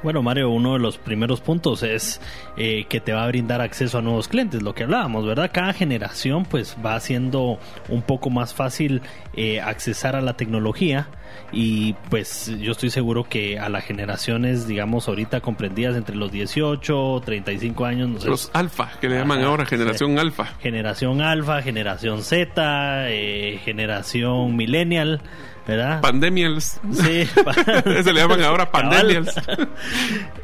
[0.01, 2.21] Bueno, Mario, uno de los primeros puntos es
[2.55, 5.51] eh, que te va a brindar acceso a nuevos clientes, lo que hablábamos, ¿verdad?
[5.53, 7.59] Cada generación pues va haciendo
[7.89, 9.01] un poco más fácil
[9.35, 11.09] eh, accesar a la tecnología
[11.51, 17.21] y pues yo estoy seguro que a las generaciones, digamos, ahorita comprendidas entre los 18,
[17.25, 18.29] 35 años, no sé.
[18.29, 20.45] Los alfa, que le llaman ahora generación alfa.
[20.61, 25.21] Generación alfa, generación Z, eh, generación millennial.
[25.69, 26.01] ¿Verdad?
[26.01, 26.79] Pandemials.
[26.91, 27.25] Sí.
[27.25, 29.33] Se le llaman ahora pandemials.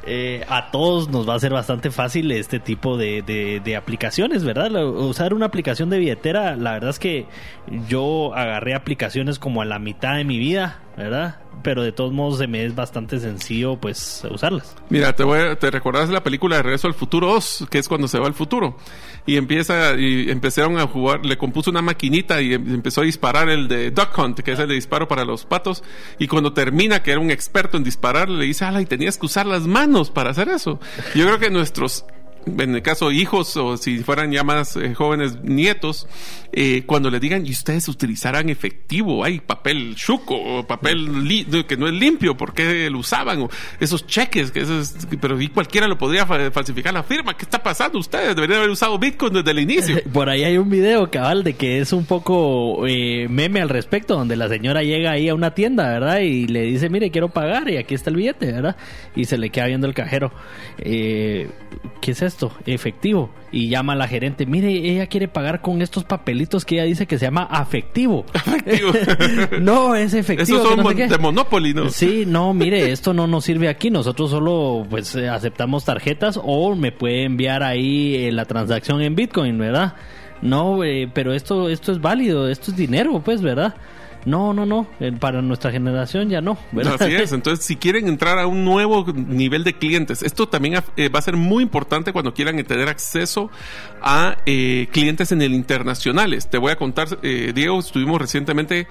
[0.08, 4.72] Eh, a todos nos va a ser bastante fácil este tipo de, de, aplicaciones, ¿verdad?
[4.86, 7.26] Usar una aplicación de billetera, la verdad es que
[7.88, 11.40] yo agarré aplicaciones como a la mitad de mi vida, ¿verdad?
[11.62, 14.76] Pero de todos modos se me es bastante sencillo pues usarlas.
[14.90, 18.08] Mira, te voy te recordás la película de Regreso al Futuro 2, que es cuando
[18.08, 18.78] se va al futuro.
[19.26, 23.50] Y empieza, y empezaron a jugar, le compuso una maquinita y em, empezó a disparar
[23.50, 25.84] el de Duck Hunt, que es el de disparo para los patos.
[26.20, 29.26] Y cuando termina, que era un experto en disparar, le dice, ala, y tenías que
[29.26, 30.80] usar las manos para hacer eso.
[31.16, 32.06] Yo creo que nuestros
[32.46, 36.08] en el caso hijos o si fueran ya más eh, jóvenes nietos,
[36.52, 41.88] eh, cuando le digan y ustedes utilizarán efectivo, hay papel chuco o papel que no
[41.88, 43.42] es limpio, ¿por qué lo usaban?
[43.42, 44.64] O esos cheques, que
[45.20, 48.00] pero y cualquiera lo podría falsificar la firma, ¿qué está pasando?
[48.00, 50.02] Ustedes deberían haber usado Bitcoin desde el inicio.
[50.14, 54.16] Por ahí hay un video cabal de que es un poco eh, meme al respecto,
[54.16, 56.20] donde la señora llega ahí a una tienda, ¿verdad?
[56.20, 58.78] Y le dice, mire, quiero pagar y aquí está el billete, ¿verdad?
[59.16, 60.32] Y se le queda viendo el cajero.
[60.78, 61.50] ¿Qué
[62.12, 62.52] es esto?
[62.66, 63.30] efectivo.
[63.52, 67.08] Y llama a la gerente, mire, ella quiere pagar con estos papelitos que ella dice
[67.08, 68.26] que se llama afectivo.
[69.62, 70.60] no, es efectivo.
[70.60, 71.90] Esos son de Monopoly, ¿no?
[71.90, 73.90] Sí, no, mire, esto no nos sirve aquí.
[73.90, 79.16] Nosotros solo pues eh, aceptamos tarjetas o me puede enviar ahí eh, la transacción en
[79.16, 79.94] Bitcoin, ¿verdad?
[80.42, 83.76] No, eh, pero esto, esto es válido, esto es dinero, pues, ¿verdad?
[84.26, 86.58] No, no, no, eh, para nuestra generación ya no.
[86.84, 91.10] Así es, entonces si quieren entrar a un nuevo nivel de clientes, esto también eh,
[91.10, 93.52] va a ser muy importante cuando quieran tener acceso
[94.02, 96.48] a eh, clientes en el internacionales.
[96.48, 98.88] Te voy a contar, Diego, estuvimos recientemente,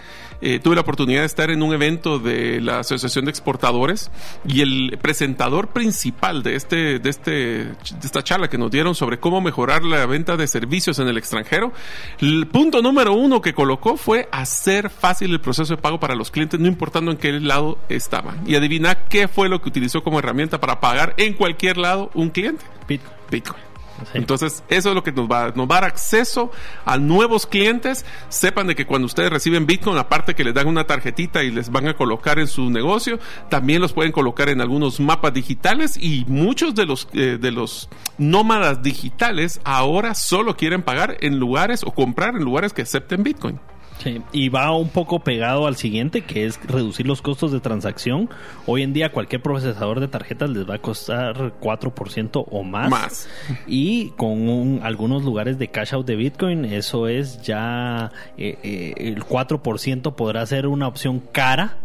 [0.62, 4.10] tuve la oportunidad de estar en un evento de la Asociación de Exportadores
[4.46, 9.18] y el presentador principal de, este, de, este, de esta charla que nos dieron sobre
[9.18, 11.72] cómo mejorar la venta de servicios en el extranjero,
[12.20, 16.30] el punto número uno que colocó fue hacer fácil el proceso de pago para los
[16.30, 18.42] clientes, no importando en qué lado estaban.
[18.46, 22.30] Y adivina qué fue lo que utilizó como herramienta para pagar en cualquier lado un
[22.30, 22.64] cliente.
[22.86, 23.14] Bitcoin.
[23.30, 23.73] Bitcoin.
[24.12, 26.50] Entonces, eso es lo que nos va, a dar acceso
[26.84, 28.04] a nuevos clientes.
[28.28, 31.70] Sepan de que cuando ustedes reciben Bitcoin, aparte que les dan una tarjetita y les
[31.70, 36.24] van a colocar en su negocio, también los pueden colocar en algunos mapas digitales y
[36.28, 41.92] muchos de los, eh, de los nómadas digitales ahora solo quieren pagar en lugares o
[41.92, 43.60] comprar en lugares que acepten Bitcoin.
[43.98, 48.28] Sí, y va un poco pegado al siguiente, que es reducir los costos de transacción.
[48.66, 52.90] Hoy en día cualquier procesador de tarjetas les va a costar 4% o más.
[52.90, 53.28] Más.
[53.66, 59.24] Y con algunos lugares de cash out de Bitcoin, eso es ya eh, eh, el
[59.24, 61.78] 4% podrá ser una opción cara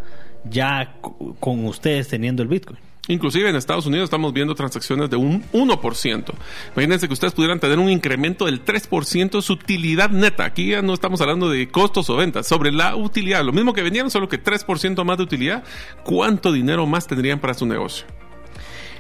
[0.50, 0.96] ya
[1.40, 2.89] con ustedes teniendo el Bitcoin.
[3.10, 6.34] Inclusive en Estados Unidos estamos viendo transacciones de un 1%.
[6.74, 10.46] Imagínense que ustedes pudieran tener un incremento del 3% de su utilidad neta.
[10.46, 13.44] Aquí ya no estamos hablando de costos o ventas, sobre la utilidad.
[13.44, 15.64] Lo mismo que vendían, solo que 3% más de utilidad.
[16.04, 18.06] ¿Cuánto dinero más tendrían para su negocio?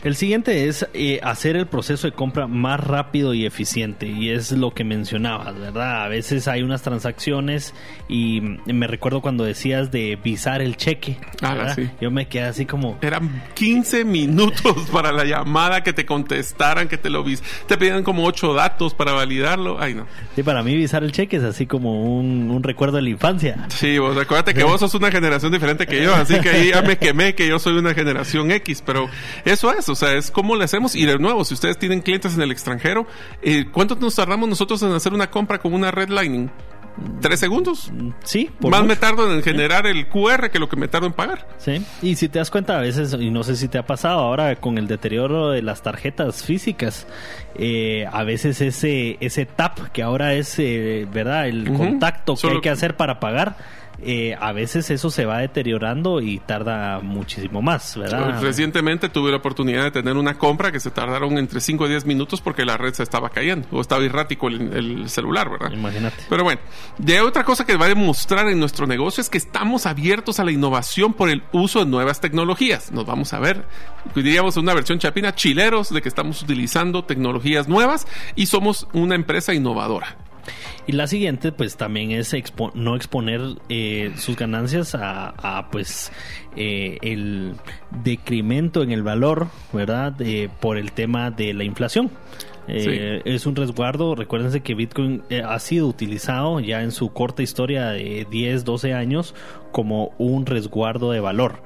[0.01, 4.07] El siguiente es eh, hacer el proceso de compra más rápido y eficiente.
[4.07, 6.05] Y es lo que mencionabas, ¿verdad?
[6.05, 7.73] A veces hay unas transacciones
[8.07, 11.17] y me recuerdo cuando decías de visar el cheque.
[11.41, 11.89] Ah, sí.
[11.99, 12.97] Yo me quedé así como...
[13.01, 17.43] Eran 15 minutos para la llamada, que te contestaran, que te lo vis...
[17.67, 19.81] Te pedían como 8 datos para validarlo.
[19.81, 20.07] Ay, no.
[20.35, 23.67] Sí, para mí visar el cheque es así como un, recuerdo de la infancia.
[23.69, 26.81] Sí, vos acuérdate que vos sos una generación diferente que yo, así que ahí ya
[26.81, 29.09] me quemé que yo soy una generación X, pero
[29.45, 30.95] eso es, o sea, es como le hacemos.
[30.95, 33.08] Y de nuevo, si ustedes tienen clientes en el extranjero,
[33.41, 36.49] eh, ¿cuánto nos tardamos nosotros en hacer una compra con una red Lightning?
[37.21, 37.91] ¿Tres segundos?
[38.23, 38.49] Sí.
[38.60, 41.47] Más me tardo en generar el QR que lo que me tardo en pagar.
[41.58, 41.84] Sí.
[42.02, 44.56] Y si te das cuenta, a veces, y no sé si te ha pasado ahora
[44.56, 47.08] con el deterioro de las tarjetas físicas,
[47.56, 51.47] eh, a veces ese, ese tap que ahora es, eh, ¿verdad?
[51.47, 53.58] El contacto que hay que hacer para pagar
[54.01, 58.41] eh, a veces eso se va deteriorando y tarda muchísimo más, ¿verdad?
[58.41, 62.05] Recientemente tuve la oportunidad de tener una compra que se tardaron entre 5 y 10
[62.05, 65.71] minutos porque la red se estaba cayendo o estaba errático el, celular, ¿verdad?
[65.71, 66.23] Imagínate.
[66.29, 66.62] Pero bueno,
[66.97, 70.43] de otra cosa que va a demostrar en nuestro negocio es que estamos abiertos a
[70.43, 72.91] la innovación por el uso de nuevas tecnologías.
[72.91, 73.65] Nos vamos a ver,
[74.15, 79.53] diríamos una versión chapina, chileros de que estamos utilizando tecnologías nuevas y somos una empresa
[79.53, 80.28] innovadora.
[80.88, 82.35] Y la siguiente, pues también es
[82.73, 86.12] no exponer eh, sus ganancias a, pues
[86.55, 87.55] eh, el
[88.03, 90.15] decremento en el valor, ¿verdad?
[90.59, 92.12] por el tema de la inflación.
[92.67, 94.13] Eh, es un resguardo.
[94.15, 99.33] Recuérdense que Bitcoin ha sido utilizado ya en su corta historia de 10, 12 años
[99.71, 101.63] como un resguardo de valor.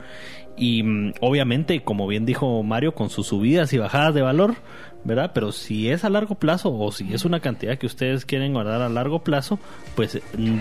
[0.55, 4.55] Y mm, obviamente, como bien dijo Mario, con sus subidas y bajadas de valor,
[5.03, 5.31] ¿verdad?
[5.33, 8.81] Pero si es a largo plazo o si es una cantidad que ustedes quieren guardar
[8.81, 9.59] a largo plazo,
[9.95, 10.59] pues mm,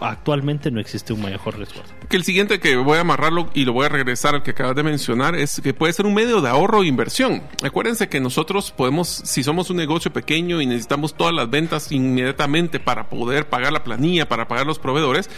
[0.00, 1.90] actualmente no existe un mejor resguardo.
[2.08, 4.74] Que el siguiente que voy a amarrarlo y lo voy a regresar al que acabas
[4.74, 7.42] de mencionar es que puede ser un medio de ahorro e inversión.
[7.62, 12.80] Acuérdense que nosotros podemos, si somos un negocio pequeño y necesitamos todas las ventas inmediatamente
[12.80, 15.30] para poder pagar la planilla, para pagar los proveedores,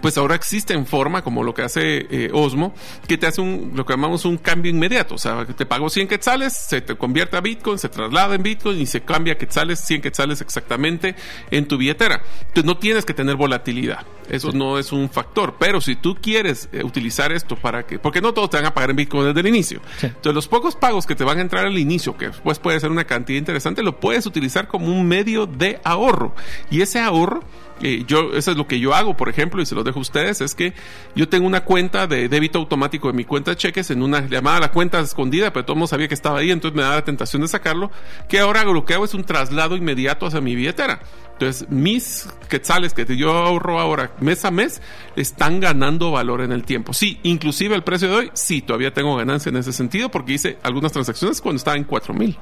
[0.00, 2.74] pues ahora existe en forma, como lo que hace eh, Osmo,
[3.06, 5.14] que te hace un, lo que llamamos un cambio inmediato.
[5.14, 8.80] O sea, te pago 100 quetzales, se te convierte a Bitcoin, se traslada en Bitcoin
[8.80, 11.14] y se cambia quetzales, 100 quetzales exactamente
[11.50, 12.22] en tu billetera.
[12.40, 14.03] Entonces no tienes que tener volatilidad.
[14.28, 15.56] Eso no es un factor.
[15.58, 18.74] Pero si tú quieres eh, utilizar esto para que, porque no todos te van a
[18.74, 19.80] pagar en Bitcoin desde el inicio.
[20.02, 22.90] Entonces, los pocos pagos que te van a entrar al inicio, que después puede ser
[22.90, 26.34] una cantidad interesante, lo puedes utilizar como un medio de ahorro.
[26.70, 27.42] Y ese ahorro
[27.80, 30.40] yo, eso es lo que yo hago, por ejemplo, y se lo dejo a ustedes,
[30.40, 30.72] es que
[31.14, 34.60] yo tengo una cuenta de débito automático de mi cuenta de cheques en una llamada
[34.60, 37.04] la cuenta escondida, pero todo el mundo sabía que estaba ahí, entonces me da la
[37.04, 37.90] tentación de sacarlo,
[38.28, 41.00] que ahora lo que hago es un traslado inmediato hacia mi billetera.
[41.32, 44.80] Entonces, mis quetzales que yo ahorro ahora mes a mes
[45.16, 46.92] están ganando valor en el tiempo.
[46.92, 50.58] Sí, inclusive el precio de hoy, sí, todavía tengo ganancia en ese sentido porque hice
[50.62, 52.38] algunas transacciones cuando estaba en 4 mil.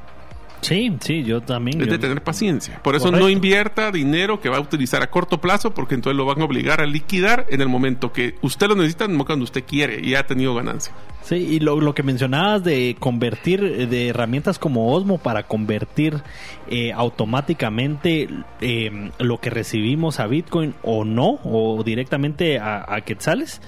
[0.63, 1.81] Sí, sí, yo también.
[1.81, 2.81] Es de tener paciencia.
[2.83, 6.25] Por eso no invierta dinero que va a utilizar a corto plazo, porque entonces lo
[6.25, 9.65] van a obligar a liquidar en el momento que usted lo necesita, no cuando usted
[9.65, 10.95] quiere y ha tenido ganancia.
[11.23, 16.23] Sí, y lo, lo que mencionabas de convertir, de herramientas como Osmo para convertir
[16.69, 18.29] eh, automáticamente
[18.61, 23.61] em, lo que recibimos a Bitcoin o no, o directamente a, a Quetzales,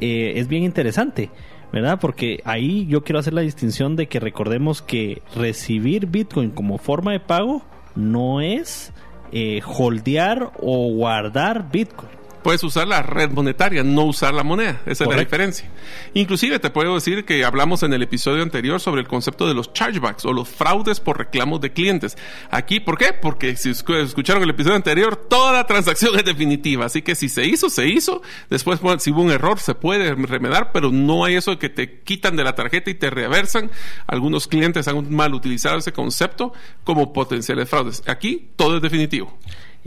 [0.00, 1.30] eh, es bien interesante.
[1.72, 1.98] ¿Verdad?
[2.00, 7.12] Porque ahí yo quiero hacer la distinción de que recordemos que recibir Bitcoin como forma
[7.12, 7.62] de pago
[7.94, 8.92] no es
[9.32, 14.80] eh, holdear o guardar Bitcoin puedes usar la red monetaria, no usar la moneda.
[14.86, 15.68] Esa es la diferencia.
[16.14, 19.72] Inclusive te puedo decir que hablamos en el episodio anterior sobre el concepto de los
[19.72, 22.16] chargebacks o los fraudes por reclamos de clientes.
[22.50, 23.12] Aquí, ¿por qué?
[23.12, 26.86] Porque si escucharon el episodio anterior, toda transacción es definitiva.
[26.86, 28.22] Así que si se hizo, se hizo.
[28.50, 32.00] Después, si hubo un error, se puede remedar, pero no hay eso de que te
[32.00, 33.70] quitan de la tarjeta y te reversan.
[34.06, 36.52] Algunos clientes han mal utilizado ese concepto
[36.84, 38.02] como potenciales fraudes.
[38.06, 39.38] Aquí, todo es definitivo.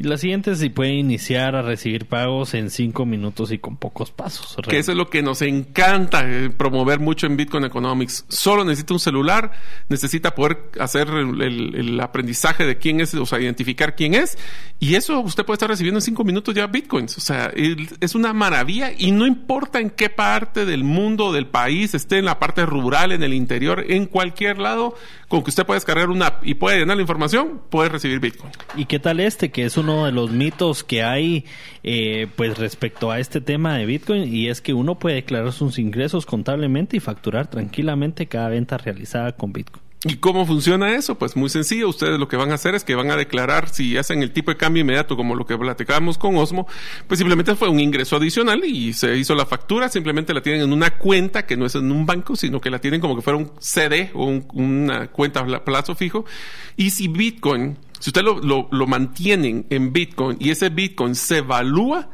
[0.02, 4.10] Y la siguiente si puede iniciar a recibir pagos en cinco minutos y con pocos
[4.10, 4.58] pasos.
[4.68, 8.26] Que eso es lo que nos encanta eh, promover mucho en Bitcoin Economics.
[8.28, 9.52] Solo necesita un celular,
[9.90, 14.40] necesita poder hacer el, aprendizaje de quién es, o sea, identificar quién es.
[14.80, 17.20] Y eso usted puede estar recibiendo en cinco minutos ya Bitcoins.
[17.20, 17.54] O sea,
[18.00, 22.26] es una maravilla y no importa en qué parte del mundo, del país, esté en
[22.26, 24.96] la parte rural, en el interior, en cualquier lado,
[25.28, 28.52] con que usted pueda descargar una app y puede llenar la información, puede recibir Bitcoin.
[28.76, 29.52] ¿Y qué tal este?
[29.52, 31.46] Que es uno de los mitos que hay
[31.84, 35.80] eh, pues respecto a este tema de Bitcoin y es que uno puede declarar sus
[35.80, 39.84] ingresos contablemente y facturar tranquilamente cada venta realizada con Bitcoin.
[40.04, 41.16] ¿Y cómo funciona eso?
[41.20, 41.88] Pues muy sencillo.
[41.88, 44.50] Ustedes lo que van a hacer es que van a declarar si hacen el tipo
[44.50, 46.68] de cambio inmediato como lo que platicábamos con Osmo,
[47.06, 49.90] pues simplemente fue un ingreso adicional y se hizo la factura.
[49.90, 52.80] Simplemente la tienen en una cuenta que no es en un banco, sino que la
[52.80, 56.26] tienen como que fuera un CD o una cuenta a plazo fijo.
[56.78, 61.38] Y si Bitcoin, si ustedes lo, lo, lo mantienen en Bitcoin y ese Bitcoin se
[61.38, 62.10] evalúa,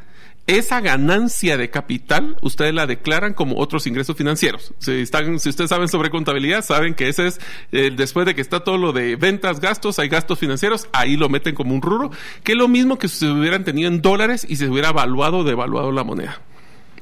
[0.48, 4.74] esa ganancia de capital ustedes la declaran como otros ingresos financieros.
[4.80, 7.40] Si, están, si ustedes saben sobre contabilidad, saben que ese es,
[7.72, 11.28] eh, después de que está todo lo de ventas, gastos, hay gastos financieros, ahí lo
[11.30, 12.12] meten como un rubro,
[12.44, 15.40] que es lo mismo que si se hubieran tenido en dólares y se hubiera evaluado
[15.40, 16.42] o devaluado la moneda.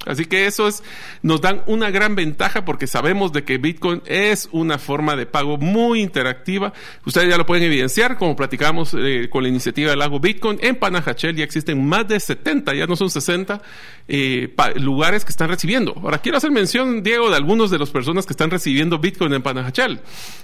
[0.05, 0.83] Así que eso es,
[1.21, 5.57] nos dan una gran ventaja porque sabemos de que Bitcoin es una forma de pago
[5.57, 6.73] muy interactiva.
[7.05, 10.59] Ustedes ya lo pueden evidenciar, como platicamos eh, con la iniciativa del lago Bitcoin.
[10.61, 13.61] En Panajachel ya existen más de 70, ya no son 60
[14.07, 15.93] eh, lugares que están recibiendo.
[16.01, 19.41] Ahora quiero hacer mención, Diego, de algunos de las personas que están recibiendo Bitcoin en
[19.41, 19.99] Panajachel.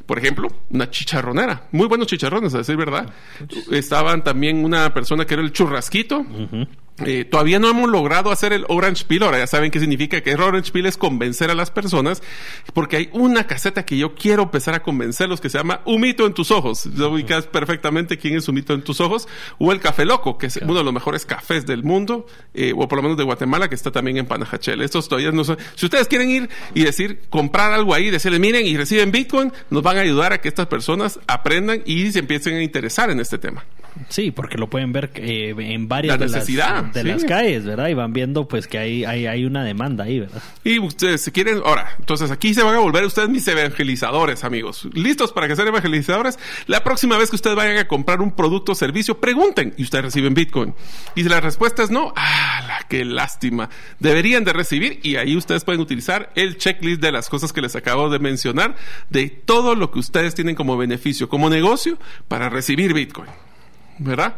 [0.06, 3.14] Por ejemplo, una chicharronera, muy buenos chicharrones, a decir verdad.
[3.72, 6.26] Estaban también una persona que era el churrasquito.
[7.06, 9.24] Eh, todavía no hemos logrado hacer el Orange Peel.
[9.24, 12.22] Ahora ya saben qué significa que el Orange Peel es convencer a las personas,
[12.74, 16.34] porque hay una caseta que yo quiero empezar a convencerlos que se llama Humito en
[16.34, 16.90] tus ojos.
[16.96, 19.28] Ya ubicas perfectamente quién es Humito en tus ojos.
[19.58, 22.88] O el Café Loco, que es uno de los mejores cafés del mundo, eh, o
[22.88, 24.82] por lo menos de Guatemala, que está también en Panajachel.
[24.82, 25.58] Estos todavía no son.
[25.76, 29.82] Si ustedes quieren ir y decir, comprar algo ahí, decirles, miren, y reciben Bitcoin, nos
[29.82, 33.38] van a ayudar a que estas personas aprendan y se empiecen a interesar en este
[33.38, 33.66] tema.
[34.10, 36.46] Sí, porque lo pueden ver eh, en varias de, las,
[36.94, 37.88] de las calles, ¿verdad?
[37.88, 40.42] Y van viendo pues que hay, hay, hay una demanda ahí, ¿verdad?
[40.64, 44.88] Y ustedes si quieren, ahora, entonces aquí se van a volver ustedes mis evangelizadores, amigos.
[44.94, 46.40] ¿Listos para que sean evangelizadores?
[46.68, 50.06] La próxima vez que ustedes vayan a comprar un producto o servicio, pregunten y ustedes
[50.06, 50.74] reciben Bitcoin.
[51.16, 53.70] Y si la respuesta es no, ¡ah, qué lástima!
[54.00, 57.76] Deberían de recibir y ahí ustedes pueden utilizar el checklist de las cosas que les
[57.76, 58.76] acabo de mencionar,
[59.10, 63.30] de todo lo que ustedes tienen como beneficio, como negocio, para recibir Bitcoin.
[64.02, 64.36] ¿verdad?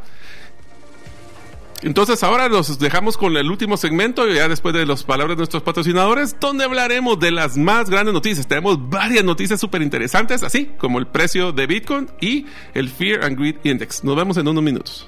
[1.84, 5.64] Entonces ahora nos dejamos con el último segmento, ya después de las palabras de nuestros
[5.64, 8.48] patrocinadores, donde hablaremos de las más grandes noticias.
[8.48, 13.38] Tenemos varias noticias súper interesantes, así como el precio de Bitcoin y el Fear and
[13.38, 14.04] Greed Index.
[14.04, 15.08] Nos vemos en unos minutos.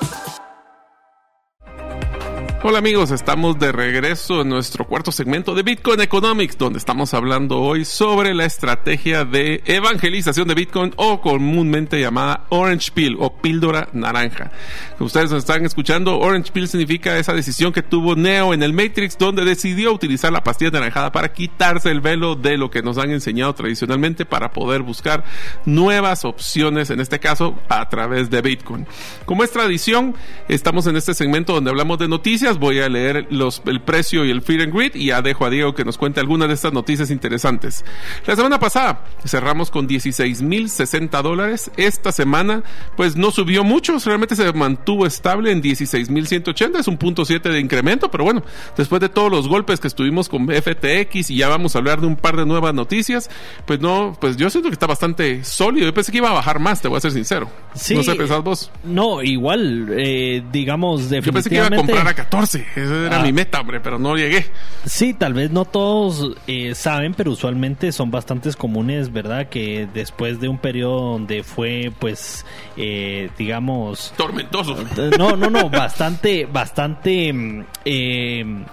[2.63, 7.59] Hola amigos, estamos de regreso en nuestro cuarto segmento de Bitcoin Economics, donde estamos hablando
[7.59, 13.89] hoy sobre la estrategia de evangelización de Bitcoin o comúnmente llamada Orange Pill o píldora
[13.93, 14.51] naranja.
[14.95, 18.73] Como ustedes nos están escuchando, Orange Pill significa esa decisión que tuvo Neo en el
[18.73, 22.99] Matrix, donde decidió utilizar la pastilla naranjada para quitarse el velo de lo que nos
[22.99, 25.23] han enseñado tradicionalmente para poder buscar
[25.65, 28.85] nuevas opciones, en este caso a través de Bitcoin.
[29.25, 30.13] Como es tradición,
[30.47, 34.31] estamos en este segmento donde hablamos de noticias voy a leer los, el precio y
[34.31, 36.73] el feed and grid y ya dejo a Diego que nos cuente algunas de estas
[36.73, 37.83] noticias interesantes.
[38.25, 41.71] La semana pasada cerramos con 16 mil 60 dólares.
[41.77, 42.63] Esta semana
[42.95, 47.25] pues no subió mucho, realmente se mantuvo estable en 16 mil 180, es un punto
[47.25, 48.43] 7 de incremento, pero bueno,
[48.77, 52.07] después de todos los golpes que estuvimos con FTX y ya vamos a hablar de
[52.07, 53.29] un par de nuevas noticias,
[53.65, 55.85] pues no, pues yo siento que está bastante sólido.
[55.85, 57.49] Yo pensé que iba a bajar más, te voy a ser sincero.
[57.93, 58.71] no sé, pensás vos.
[58.83, 61.25] No, igual, eh, digamos, definitivamente.
[61.25, 62.59] Yo pensé que iba a comprar a 14 esa
[63.05, 63.23] era ah.
[63.23, 64.45] mi meta, hombre, pero no llegué.
[64.85, 69.49] Sí, tal vez no todos eh, saben, pero usualmente son bastantes comunes, ¿verdad?
[69.49, 72.45] Que después de un periodo donde fue, pues,
[72.77, 74.13] eh, digamos...
[74.17, 74.75] Tormentoso.
[74.97, 77.65] Eh, no, no, no, bastante, bastante mm,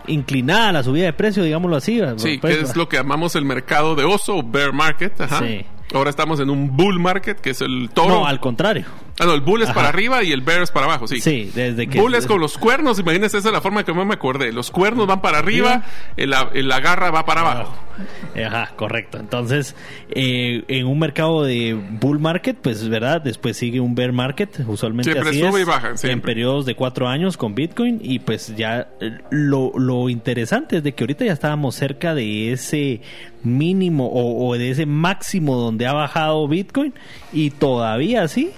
[0.06, 2.00] inclinada la subida de precio, digámoslo así.
[2.16, 5.20] Sí, pues, que es lo que llamamos el mercado de oso, bear market.
[5.20, 5.40] Ajá.
[5.40, 5.64] Sí.
[5.94, 8.20] Ahora estamos en un bull market, que es el toro.
[8.20, 8.84] No, al contrario.
[9.18, 11.20] Ah, no, el bull es para arriba y el bear es para abajo, sí.
[11.20, 12.00] Sí, desde que...
[12.00, 14.52] Bull es con los cuernos, imagínense, esa es la forma que más me acordé.
[14.52, 15.82] Los cuernos van para arriba,
[16.16, 17.74] el, la garra va para abajo.
[18.46, 19.18] Ajá, correcto.
[19.18, 19.74] Entonces,
[20.10, 23.20] eh, en un mercado de bull market, pues, ¿verdad?
[23.22, 26.12] Después sigue un bear market, usualmente siempre así sube es, y baja, siempre.
[26.12, 27.98] en periodos de cuatro años con Bitcoin.
[28.02, 32.52] Y pues ya eh, lo, lo interesante es de que ahorita ya estábamos cerca de
[32.52, 33.00] ese
[33.42, 36.92] mínimo o, o de ese máximo donde ha bajado Bitcoin
[37.32, 38.50] y todavía así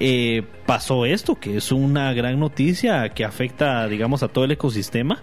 [0.00, 5.22] eh, pasó esto, que es una gran noticia que afecta, digamos, a todo el ecosistema.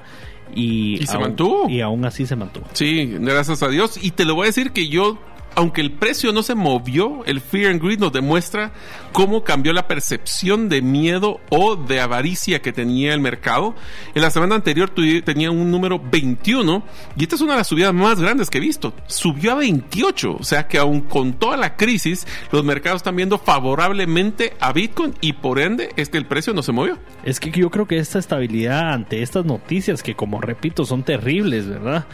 [0.56, 1.70] Y, Y se mantuvo.
[1.70, 2.66] Y aún así se mantuvo.
[2.74, 4.00] Sí, gracias a Dios.
[4.02, 5.20] Y te lo voy a decir que yo,
[5.56, 8.72] aunque el precio no se movió, el Fear and Greed nos demuestra
[9.12, 13.76] cómo cambió la percepción de miedo o de avaricia que tenía el mercado.
[14.14, 14.92] En la semana anterior
[15.24, 16.84] tenía un número 21
[17.16, 18.94] y esta es una de las subidas más grandes que he visto.
[19.08, 23.38] Subió a 28, o sea que aún con toda la crisis, los mercados están viendo
[23.38, 27.00] favorablemente a Bitcoin y por ende es que el precio no se movió.
[27.24, 31.68] Es que yo creo que esta estabilidad ante estas noticias, que como repito, son terribles,
[31.68, 32.06] ¿verdad?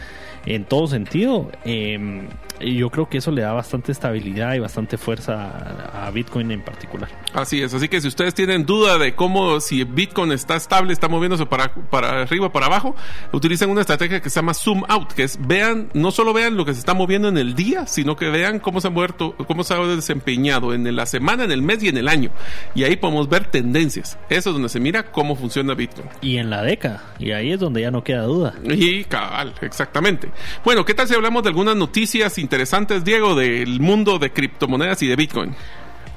[0.46, 2.28] En todo sentido, eh,
[2.60, 5.50] yo creo que eso le da bastante estabilidad y bastante fuerza
[5.94, 7.10] a, a Bitcoin en particular.
[7.34, 11.08] Así es, así que si ustedes tienen duda de cómo si Bitcoin está estable, está
[11.08, 12.96] moviéndose para, para arriba o para abajo,
[13.32, 16.66] utilicen una estrategia que se llama zoom out, que es vean, no solo vean lo
[16.66, 19.64] que se está moviendo en el día, sino que vean cómo se ha muerto, cómo
[19.64, 22.32] se ha desempeñado en la semana, en el mes y en el año.
[22.76, 24.18] Y ahí podemos ver tendencias.
[24.30, 26.10] Eso es donde se mira cómo funciona Bitcoin.
[26.22, 28.54] Y en la década, y ahí es donde ya no queda duda.
[28.64, 30.31] Y cabal, exactamente.
[30.64, 35.08] Bueno, ¿qué tal si hablamos de algunas noticias interesantes, Diego, del mundo de criptomonedas y
[35.08, 35.56] de Bitcoin?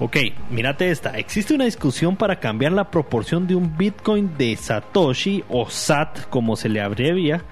[0.01, 0.17] Ok,
[0.51, 1.11] mírate esta.
[1.19, 6.57] Existe una discusión para cambiar la proporción de un Bitcoin de Satoshi o SAT, como
[6.57, 7.45] se le abrevia,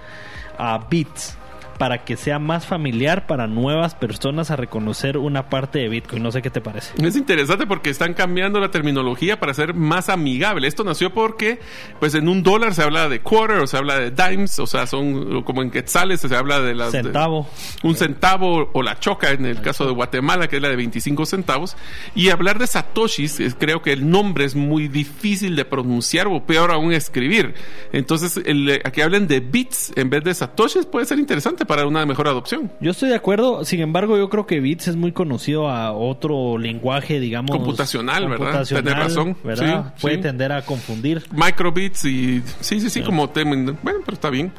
[0.59, 1.39] a bits,
[1.75, 6.23] para que sea más familiar para nuevas personas a reconocer una parte de Bitcoin.
[6.23, 6.93] No sé qué te parece.
[7.05, 10.66] Es interesante porque están cambiando la terminología para ser más amigable.
[10.68, 11.61] Esto nació porque,
[12.01, 14.87] pues en un dólar se habla de quarter o se habla de dimes, o sea,
[14.87, 16.93] son como en quetzales se habla de las...
[16.93, 17.49] de- Centavo.
[17.83, 21.27] un centavo o la choca en el caso de Guatemala, que es la de 25
[21.27, 21.77] centavos.
[22.14, 26.45] Y hablar de satoshis, es- creo que el nombre es muy difícil de pronunciar o
[26.47, 27.55] peor aún escribir.
[27.93, 31.62] Entonces, el, eh, a que hablen de bits en vez de satoshis puede ser interesante
[31.67, 32.71] para una mejor adopción.
[32.81, 36.59] Yo estoy de acuerdo, sin embargo, yo creo que Bits es muy conocido a otro
[36.59, 37.57] lenguaje, digamos.
[37.57, 38.67] Computacional, ¿verdad?
[38.67, 39.37] Tenés razón.
[39.45, 39.93] ¿verdad?
[39.97, 40.23] Sí, Puede sí.
[40.23, 41.23] tender a confundir.
[41.33, 43.79] Microbits y sí, sí, sí, como temen.
[43.83, 44.53] Bueno, pero está bien.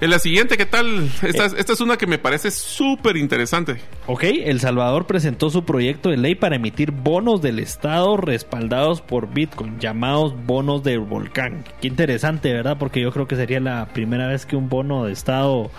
[0.00, 1.08] En la siguiente, ¿qué tal?
[1.22, 3.76] Esta, es- esta es una que me parece súper interesante.
[4.06, 9.32] Ok, El Salvador presentó su proyecto de ley para emitir bonos del Estado respaldados por
[9.32, 11.64] Bitcoin, llamados bonos del volcán.
[11.80, 12.76] Qué interesante, ¿verdad?
[12.78, 15.70] Porque yo creo que sería la primera vez que un bono de Estado,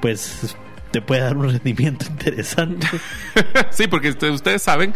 [0.00, 0.54] pues, It's.
[0.92, 2.86] Te puede dar un rendimiento interesante.
[3.70, 4.94] sí, porque usted- ustedes saben,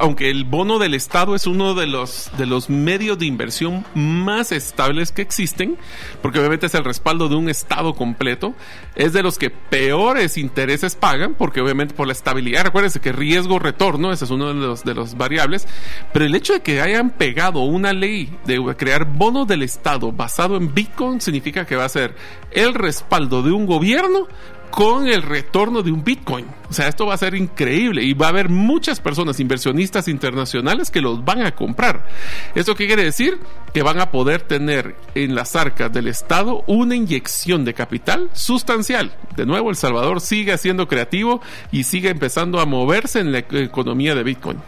[0.00, 4.52] aunque el bono del Estado es uno de los, de los medios de inversión más
[4.52, 5.78] estables que existen,
[6.20, 8.54] porque obviamente es el respaldo de un Estado completo,
[8.96, 14.12] es de los que peores intereses pagan, porque obviamente por la estabilidad, recuérdense que riesgo-retorno,
[14.12, 15.66] ese es uno de los, de los variables,
[16.12, 20.56] pero el hecho de que hayan pegado una ley de crear bonos del Estado basado
[20.56, 22.14] en Bitcoin significa que va a ser
[22.50, 24.26] el respaldo de un gobierno
[24.70, 26.46] con el retorno de un Bitcoin.
[26.68, 30.90] O sea, esto va a ser increíble y va a haber muchas personas, inversionistas internacionales,
[30.90, 32.06] que los van a comprar.
[32.54, 33.38] ¿Esto qué quiere decir?
[33.72, 39.12] Que van a poder tener en las arcas del Estado una inyección de capital sustancial.
[39.36, 41.40] De nuevo, El Salvador sigue siendo creativo
[41.72, 44.58] y sigue empezando a moverse en la economía de Bitcoin.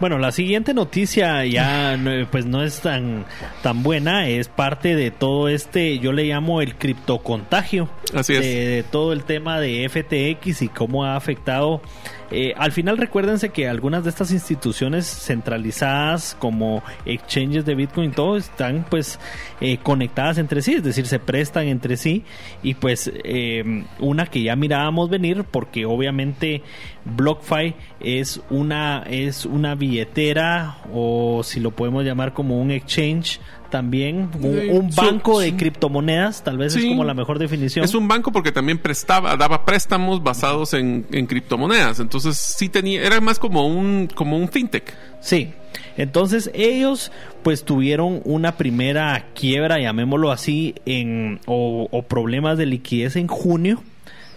[0.00, 3.26] Bueno, la siguiente noticia ya no- pues no es tan,
[3.62, 7.88] tan buena, es parte de todo este, yo le llamo el criptocontagio.
[8.14, 8.40] Así es.
[8.40, 11.82] De, de todo el tema de FTX y cómo ha afectado.
[12.30, 18.36] Eh, al final recuérdense que algunas de estas instituciones centralizadas como exchanges de Bitcoin, todo
[18.36, 19.18] están pues
[19.60, 22.24] eh, conectadas entre sí, es decir, se prestan entre sí.
[22.62, 26.62] Y pues eh, una que ya mirábamos venir porque obviamente
[27.04, 33.40] BlockFi es una es una billetera o si lo podemos llamar como un exchange
[33.70, 38.32] también un, banco de criptomonedas tal vez es como la mejor definición Es un banco
[38.32, 42.00] porque también prestaba, daba préstamos basados en, en criptomonedas.
[42.00, 44.92] Entonces sí tenía, era más como un, como un fintech.
[45.20, 45.52] Sí.
[45.96, 47.12] Entonces ellos
[47.42, 53.82] pues tuvieron una primera quiebra, llamémoslo así, en, o, o problemas de liquidez en junio.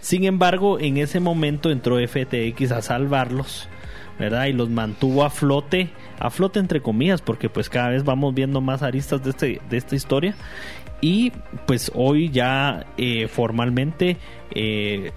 [0.00, 3.68] Sin embargo, en ese momento entró FTX a salvarlos,
[4.18, 4.46] ¿verdad?
[4.46, 8.60] Y los mantuvo a flote, a flote entre comillas, porque pues cada vez vamos viendo
[8.60, 10.34] más aristas de, este, de esta historia.
[11.00, 11.32] Y
[11.66, 14.16] pues hoy ya eh, formalmente
[14.54, 15.12] eh,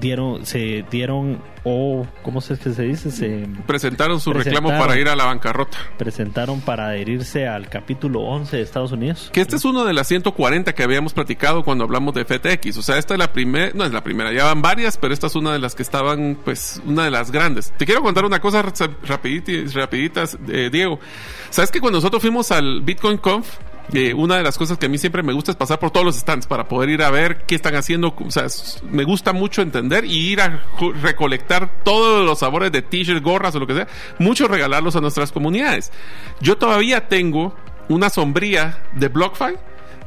[0.00, 3.10] dieron, se dieron o ¿cómo es que se dice?
[3.10, 5.76] Se presentaron su reclamo presentaron- para ir a la bancarrota.
[5.98, 9.30] presentaron para adherirse al capítulo 11 de Estados Unidos.
[9.32, 12.78] Que este es uno de las 140 que habíamos platicado cuando hablamos de FTX.
[12.78, 15.26] O sea, esta es la primera, no es la primera, ya van varias, pero esta
[15.26, 17.72] es una de las que estaban, pues, una de las grandes.
[17.76, 18.62] Te quiero contar una cosa
[19.06, 21.00] rapiditas, rapiditas eh, Diego.
[21.50, 23.46] ¿Sabes que cuando nosotros fuimos al Bitcoin Conf,
[24.14, 26.16] una de las cosas que a mí siempre me gusta es pasar por todos los
[26.16, 28.14] stands para poder ir a ver qué están haciendo.
[28.18, 28.46] O sea,
[28.90, 30.62] me gusta mucho entender y ir a
[31.02, 33.88] recolectar todos los sabores de t-shirts, gorras o lo que sea.
[34.18, 35.90] Mucho regalarlos a nuestras comunidades.
[36.40, 37.54] Yo todavía tengo
[37.88, 39.54] una sombría de BlockFi,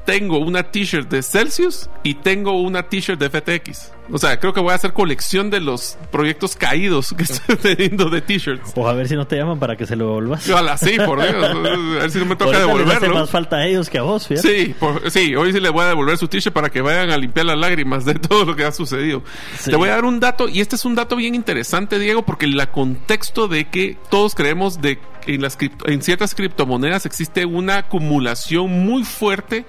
[0.05, 3.91] tengo una t-shirt de Celsius y tengo una t-shirt de FTX.
[4.13, 8.09] O sea, creo que voy a hacer colección de los proyectos caídos que estoy teniendo
[8.09, 8.73] de t-shirts.
[8.75, 10.49] O a ver si no te llaman para que se lo devuelvas.
[10.49, 11.35] Ojalá, sí, por Dios.
[11.55, 12.67] A ver si no me toca Ahorita les hace
[13.05, 13.15] devolverlo.
[13.19, 14.65] más falta a ellos que a vos, fíjate.
[14.65, 17.17] Sí, por- sí, hoy sí le voy a devolver su t-shirt para que vayan a
[17.17, 19.23] limpiar las lágrimas de todo lo que ha sucedido.
[19.57, 19.69] Sí.
[19.69, 22.45] Te voy a dar un dato, y este es un dato bien interesante, Diego, porque
[22.45, 28.85] el contexto de que todos creemos de en, las en ciertas criptomonedas existe una acumulación
[28.85, 29.65] muy fuerte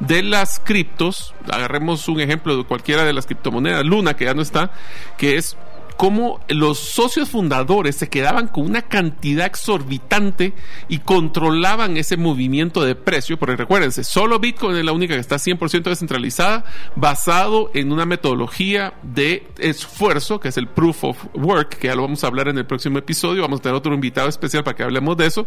[0.00, 1.34] de las criptos.
[1.50, 4.70] Agarremos un ejemplo de cualquiera de las criptomonedas, Luna, que ya no está,
[5.16, 5.56] que es
[5.96, 10.52] cómo los socios fundadores se quedaban con una cantidad exorbitante
[10.88, 15.36] y controlaban ese movimiento de precio, porque recuérdense, solo Bitcoin es la única que está
[15.36, 21.88] 100% descentralizada, basado en una metodología de esfuerzo, que es el Proof of Work, que
[21.88, 24.64] ya lo vamos a hablar en el próximo episodio, vamos a tener otro invitado especial
[24.64, 25.46] para que hablemos de eso,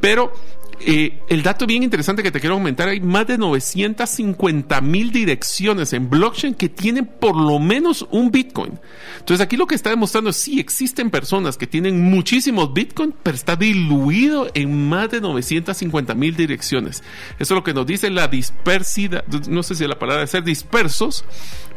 [0.00, 0.32] pero
[0.80, 5.92] eh, el dato bien interesante que te quiero comentar, hay más de 950 mil direcciones
[5.92, 8.78] en blockchain que tienen por lo menos un Bitcoin.
[9.18, 13.36] Entonces aquí lo que está demostrando es sí existen personas que tienen muchísimos Bitcoin, pero
[13.36, 17.02] está diluido en más de 950 mil direcciones.
[17.38, 20.42] Eso es lo que nos dice la dispersidad, no sé si la palabra es ser
[20.42, 21.26] dispersos,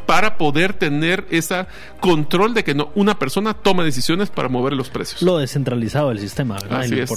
[0.06, 1.66] para poder tener ese
[2.00, 5.20] control de que no una persona toma decisiones para mover los precios.
[5.20, 6.80] Lo descentralizado del sistema, ¿verdad?
[6.80, 7.10] Así lo es.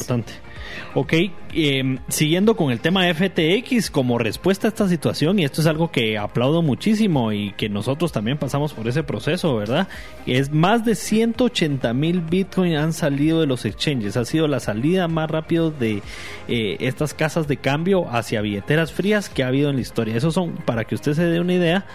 [0.93, 1.13] Ok,
[1.53, 5.67] eh, siguiendo con el tema de FTX como respuesta a esta situación, y esto es
[5.67, 9.87] algo que aplaudo muchísimo y que nosotros también pasamos por ese proceso, ¿verdad?
[10.25, 14.17] Es más de 180 mil Bitcoin han salido de los exchanges.
[14.17, 16.01] Ha sido la salida más rápida de
[16.47, 20.15] eh, estas casas de cambio hacia billeteras frías que ha habido en la historia.
[20.15, 21.85] Esos son, para que usted se dé una idea,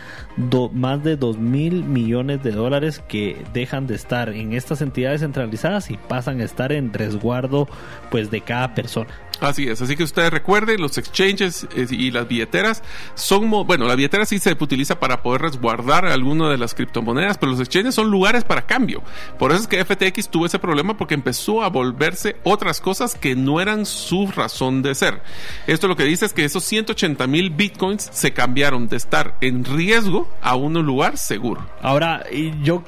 [0.72, 5.91] más de 2 mil millones de dólares que dejan de estar en estas entidades centralizadas
[5.91, 7.68] y pasan a estar en resguardo
[8.11, 9.09] pues de cada persona.
[9.41, 12.83] Así es, así que ustedes recuerden, los exchanges eh, y las billeteras
[13.14, 17.53] son, bueno, la billetera sí se utiliza para poder resguardar alguna de las criptomonedas, pero
[17.53, 19.03] los exchanges son lugares para cambio.
[19.39, 23.37] Por eso es que FTX tuvo ese problema porque empezó a volverse otras cosas que
[23.37, 25.21] no eran su razón de ser.
[25.67, 29.64] Esto lo que dice es que esos 180 mil bitcoins se cambiaron de estar en
[29.64, 31.67] riesgo a un lugar seguro.
[31.83, 32.25] Ahora,
[32.62, 32.83] yo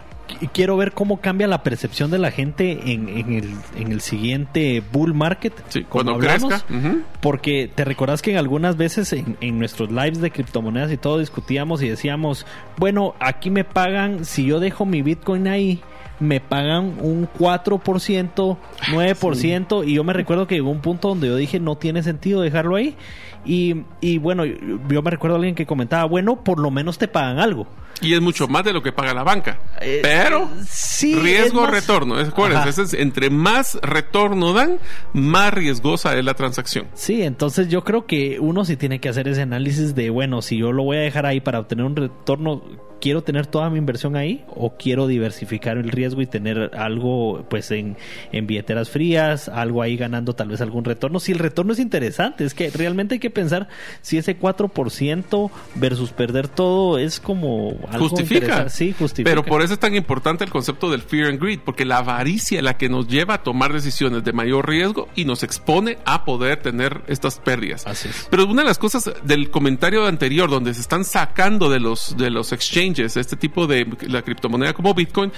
[0.52, 4.82] quiero ver cómo cambia la percepción de la gente en, en el, en el siguiente
[4.92, 5.52] bull market.
[5.68, 6.62] Sí, cuando hablamos.
[6.62, 6.96] crezca.
[7.20, 11.18] Porque te recordás que en algunas veces en, en nuestros lives de criptomonedas y todo
[11.18, 15.80] discutíamos y decíamos, bueno, aquí me pagan, si yo dejo mi Bitcoin ahí,
[16.20, 21.36] me pagan un 4%, 9%, y yo me recuerdo que llegó un punto donde yo
[21.36, 22.96] dije, no tiene sentido dejarlo ahí.
[23.44, 27.08] Y, y bueno, yo me recuerdo a alguien que comentaba, bueno, por lo menos te
[27.08, 27.66] pagan algo.
[28.00, 29.58] Y es mucho más de lo que paga la banca.
[29.80, 32.14] Eh, Pero sí, riesgo es más- retorno.
[32.16, 34.78] Acuérdense, es- entre más retorno dan,
[35.12, 36.86] más riesgosa es la transacción.
[36.94, 40.58] Sí, entonces yo creo que uno sí tiene que hacer ese análisis de, bueno, si
[40.58, 42.62] yo lo voy a dejar ahí para obtener un retorno,
[43.00, 47.70] ¿quiero tener toda mi inversión ahí o quiero diversificar el riesgo y tener algo pues
[47.70, 47.96] en,
[48.32, 51.20] en billeteras frías, algo ahí ganando tal vez algún retorno?
[51.20, 53.68] Si el retorno es interesante, es que realmente hay que pensar
[54.02, 58.68] si ese 4% versus perder todo es como algo Justifica.
[58.68, 59.30] Sí, justifica.
[59.30, 62.58] Pero por eso es tan importante el concepto del fear and greed, porque la avaricia
[62.58, 66.24] es la que nos lleva a tomar decisiones de mayor riesgo y nos expone a
[66.24, 67.86] poder tener estas pérdidas.
[67.86, 68.26] Así es.
[68.30, 72.30] Pero una de las cosas del comentario anterior, donde se están sacando de los, de
[72.30, 75.32] los exchanges este tipo de la criptomoneda como Bitcoin,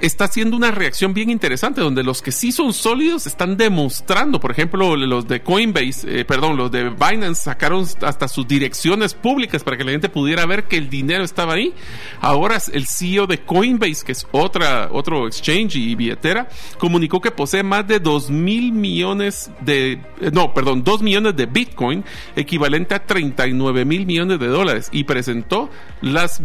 [0.00, 4.50] está haciendo una reacción bien interesante, donde los que sí son sólidos están demostrando, por
[4.50, 9.76] ejemplo, los de Coinbase, eh, perdón, los de Binance sacaron hasta sus direcciones públicas para
[9.76, 11.72] que la gente pudiera ver que el dinero estaba ahí.
[12.20, 16.48] Ahora el CEO de Coinbase, que es otra, otro exchange y billetera,
[16.78, 21.46] comunicó que posee más de 2 mil millones de, eh, no, perdón, 2 millones de
[21.46, 22.04] Bitcoin,
[22.36, 25.70] equivalente a 39 mil millones de dólares, y presentó
[26.00, 26.40] las,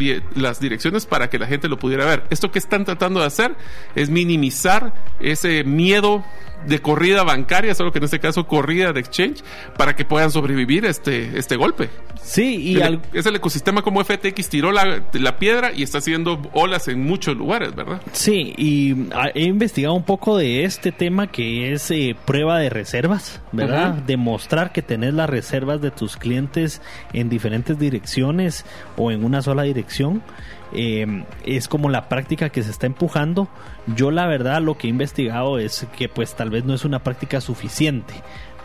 [0.46, 2.24] las direcciones para que la gente lo pudiera ver.
[2.30, 3.56] Esto que están tratando de hacer
[3.96, 6.24] es minimizar ese miedo
[6.68, 9.43] de corrida bancaria, solo que en este caso corrida de exchange,
[9.78, 11.89] para que puedan sobrevivir este, este golpe.
[12.26, 12.78] Sí, y
[13.13, 17.38] es el ecosistema como FTX tiró la, la, piedra y está haciendo olas en muchos
[17.38, 18.01] lugares, ¿verdad?
[18.13, 18.95] Sí, y
[19.36, 23.93] he investigado un poco de este tema que es eh, prueba de reservas, ¿verdad?
[23.93, 26.82] Demostrar que tenés las reservas de tus clientes
[27.13, 28.65] en diferentes direcciones
[28.97, 30.23] o en una sola dirección.
[30.73, 33.47] Eh, es como la práctica que se está empujando.
[33.95, 37.03] Yo la verdad lo que he investigado es que pues tal vez no es una
[37.03, 38.15] práctica suficiente.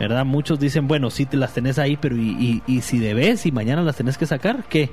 [0.01, 0.25] ¿Verdad?
[0.25, 3.51] Muchos dicen, bueno, sí te las tenés ahí, pero ¿y, y, y si debes y
[3.51, 4.63] mañana las tenés que sacar?
[4.67, 4.89] ¿Qué?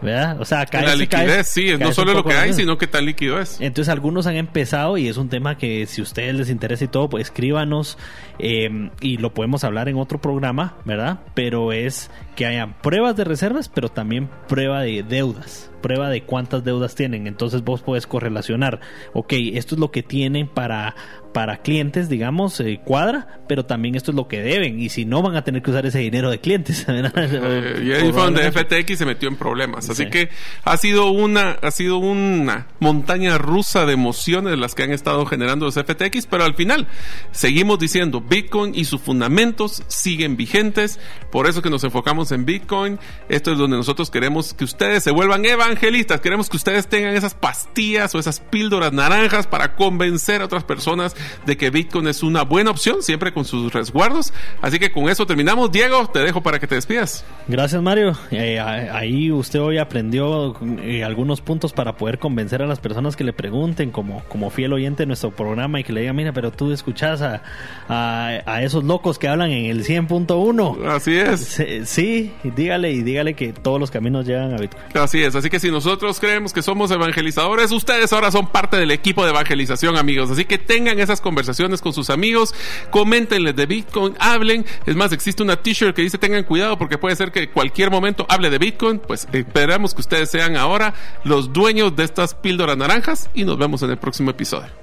[0.00, 0.40] ¿verdad?
[0.40, 3.40] O sea, cae, la liquidez, sí, no solo lo que hay, sino que tan líquido
[3.40, 3.60] es.
[3.60, 6.88] Entonces algunos han empezado y es un tema que si a ustedes les interesa y
[6.88, 7.98] todo, pues escríbanos
[8.38, 11.18] eh, y lo podemos hablar en otro programa, ¿verdad?
[11.34, 16.64] Pero es que hayan pruebas de reservas, pero también prueba de deudas prueba de cuántas
[16.64, 17.26] deudas tienen.
[17.26, 18.80] Entonces vos puedes correlacionar,
[19.12, 20.94] ok, esto es lo que tienen para,
[21.32, 24.78] para clientes, digamos, eh, cuadra, pero también esto es lo que deben.
[24.78, 26.86] Y si no, van a tener que usar ese dinero de clientes.
[27.14, 29.88] Eh, y ahí fue donde FTX se metió en problemas.
[29.88, 30.28] Así que
[30.64, 35.66] ha sido una, ha sido una montaña rusa de emociones las que han estado generando
[35.66, 36.86] los FTX, pero al final
[37.30, 41.00] seguimos diciendo Bitcoin y sus fundamentos siguen vigentes.
[41.30, 42.98] Por eso que nos enfocamos en Bitcoin.
[43.28, 47.14] Esto es donde nosotros queremos que ustedes se vuelvan Eva evangelistas, queremos que ustedes tengan
[47.14, 51.16] esas pastillas o esas píldoras naranjas para convencer a otras personas
[51.46, 54.32] de que Bitcoin es una buena opción, siempre con sus resguardos.
[54.60, 55.72] Así que con eso terminamos.
[55.72, 57.24] Diego, te dejo para que te despidas.
[57.48, 58.16] Gracias, Mario.
[58.30, 63.24] Eh, ahí usted hoy aprendió eh, algunos puntos para poder convencer a las personas que
[63.24, 66.50] le pregunten, como, como fiel oyente de nuestro programa, y que le digan, mira, pero
[66.50, 67.42] tú escuchas a,
[67.88, 70.86] a, esos locos que hablan en el 100.1.
[70.86, 71.62] Así es.
[71.88, 74.84] Sí, dígale y dígale que todos los caminos llegan a Bitcoin.
[74.94, 78.90] Así es, así que si nosotros creemos que somos evangelizadores, ustedes ahora son parte del
[78.90, 80.28] equipo de evangelización, amigos.
[80.28, 82.52] Así que tengan esas conversaciones con sus amigos,
[82.90, 84.66] coméntenles de Bitcoin, hablen.
[84.86, 88.26] Es más, existe una t-shirt que dice tengan cuidado porque puede ser que cualquier momento
[88.28, 88.98] hable de Bitcoin.
[88.98, 93.82] Pues esperamos que ustedes sean ahora los dueños de estas píldoras naranjas y nos vemos
[93.82, 94.81] en el próximo episodio.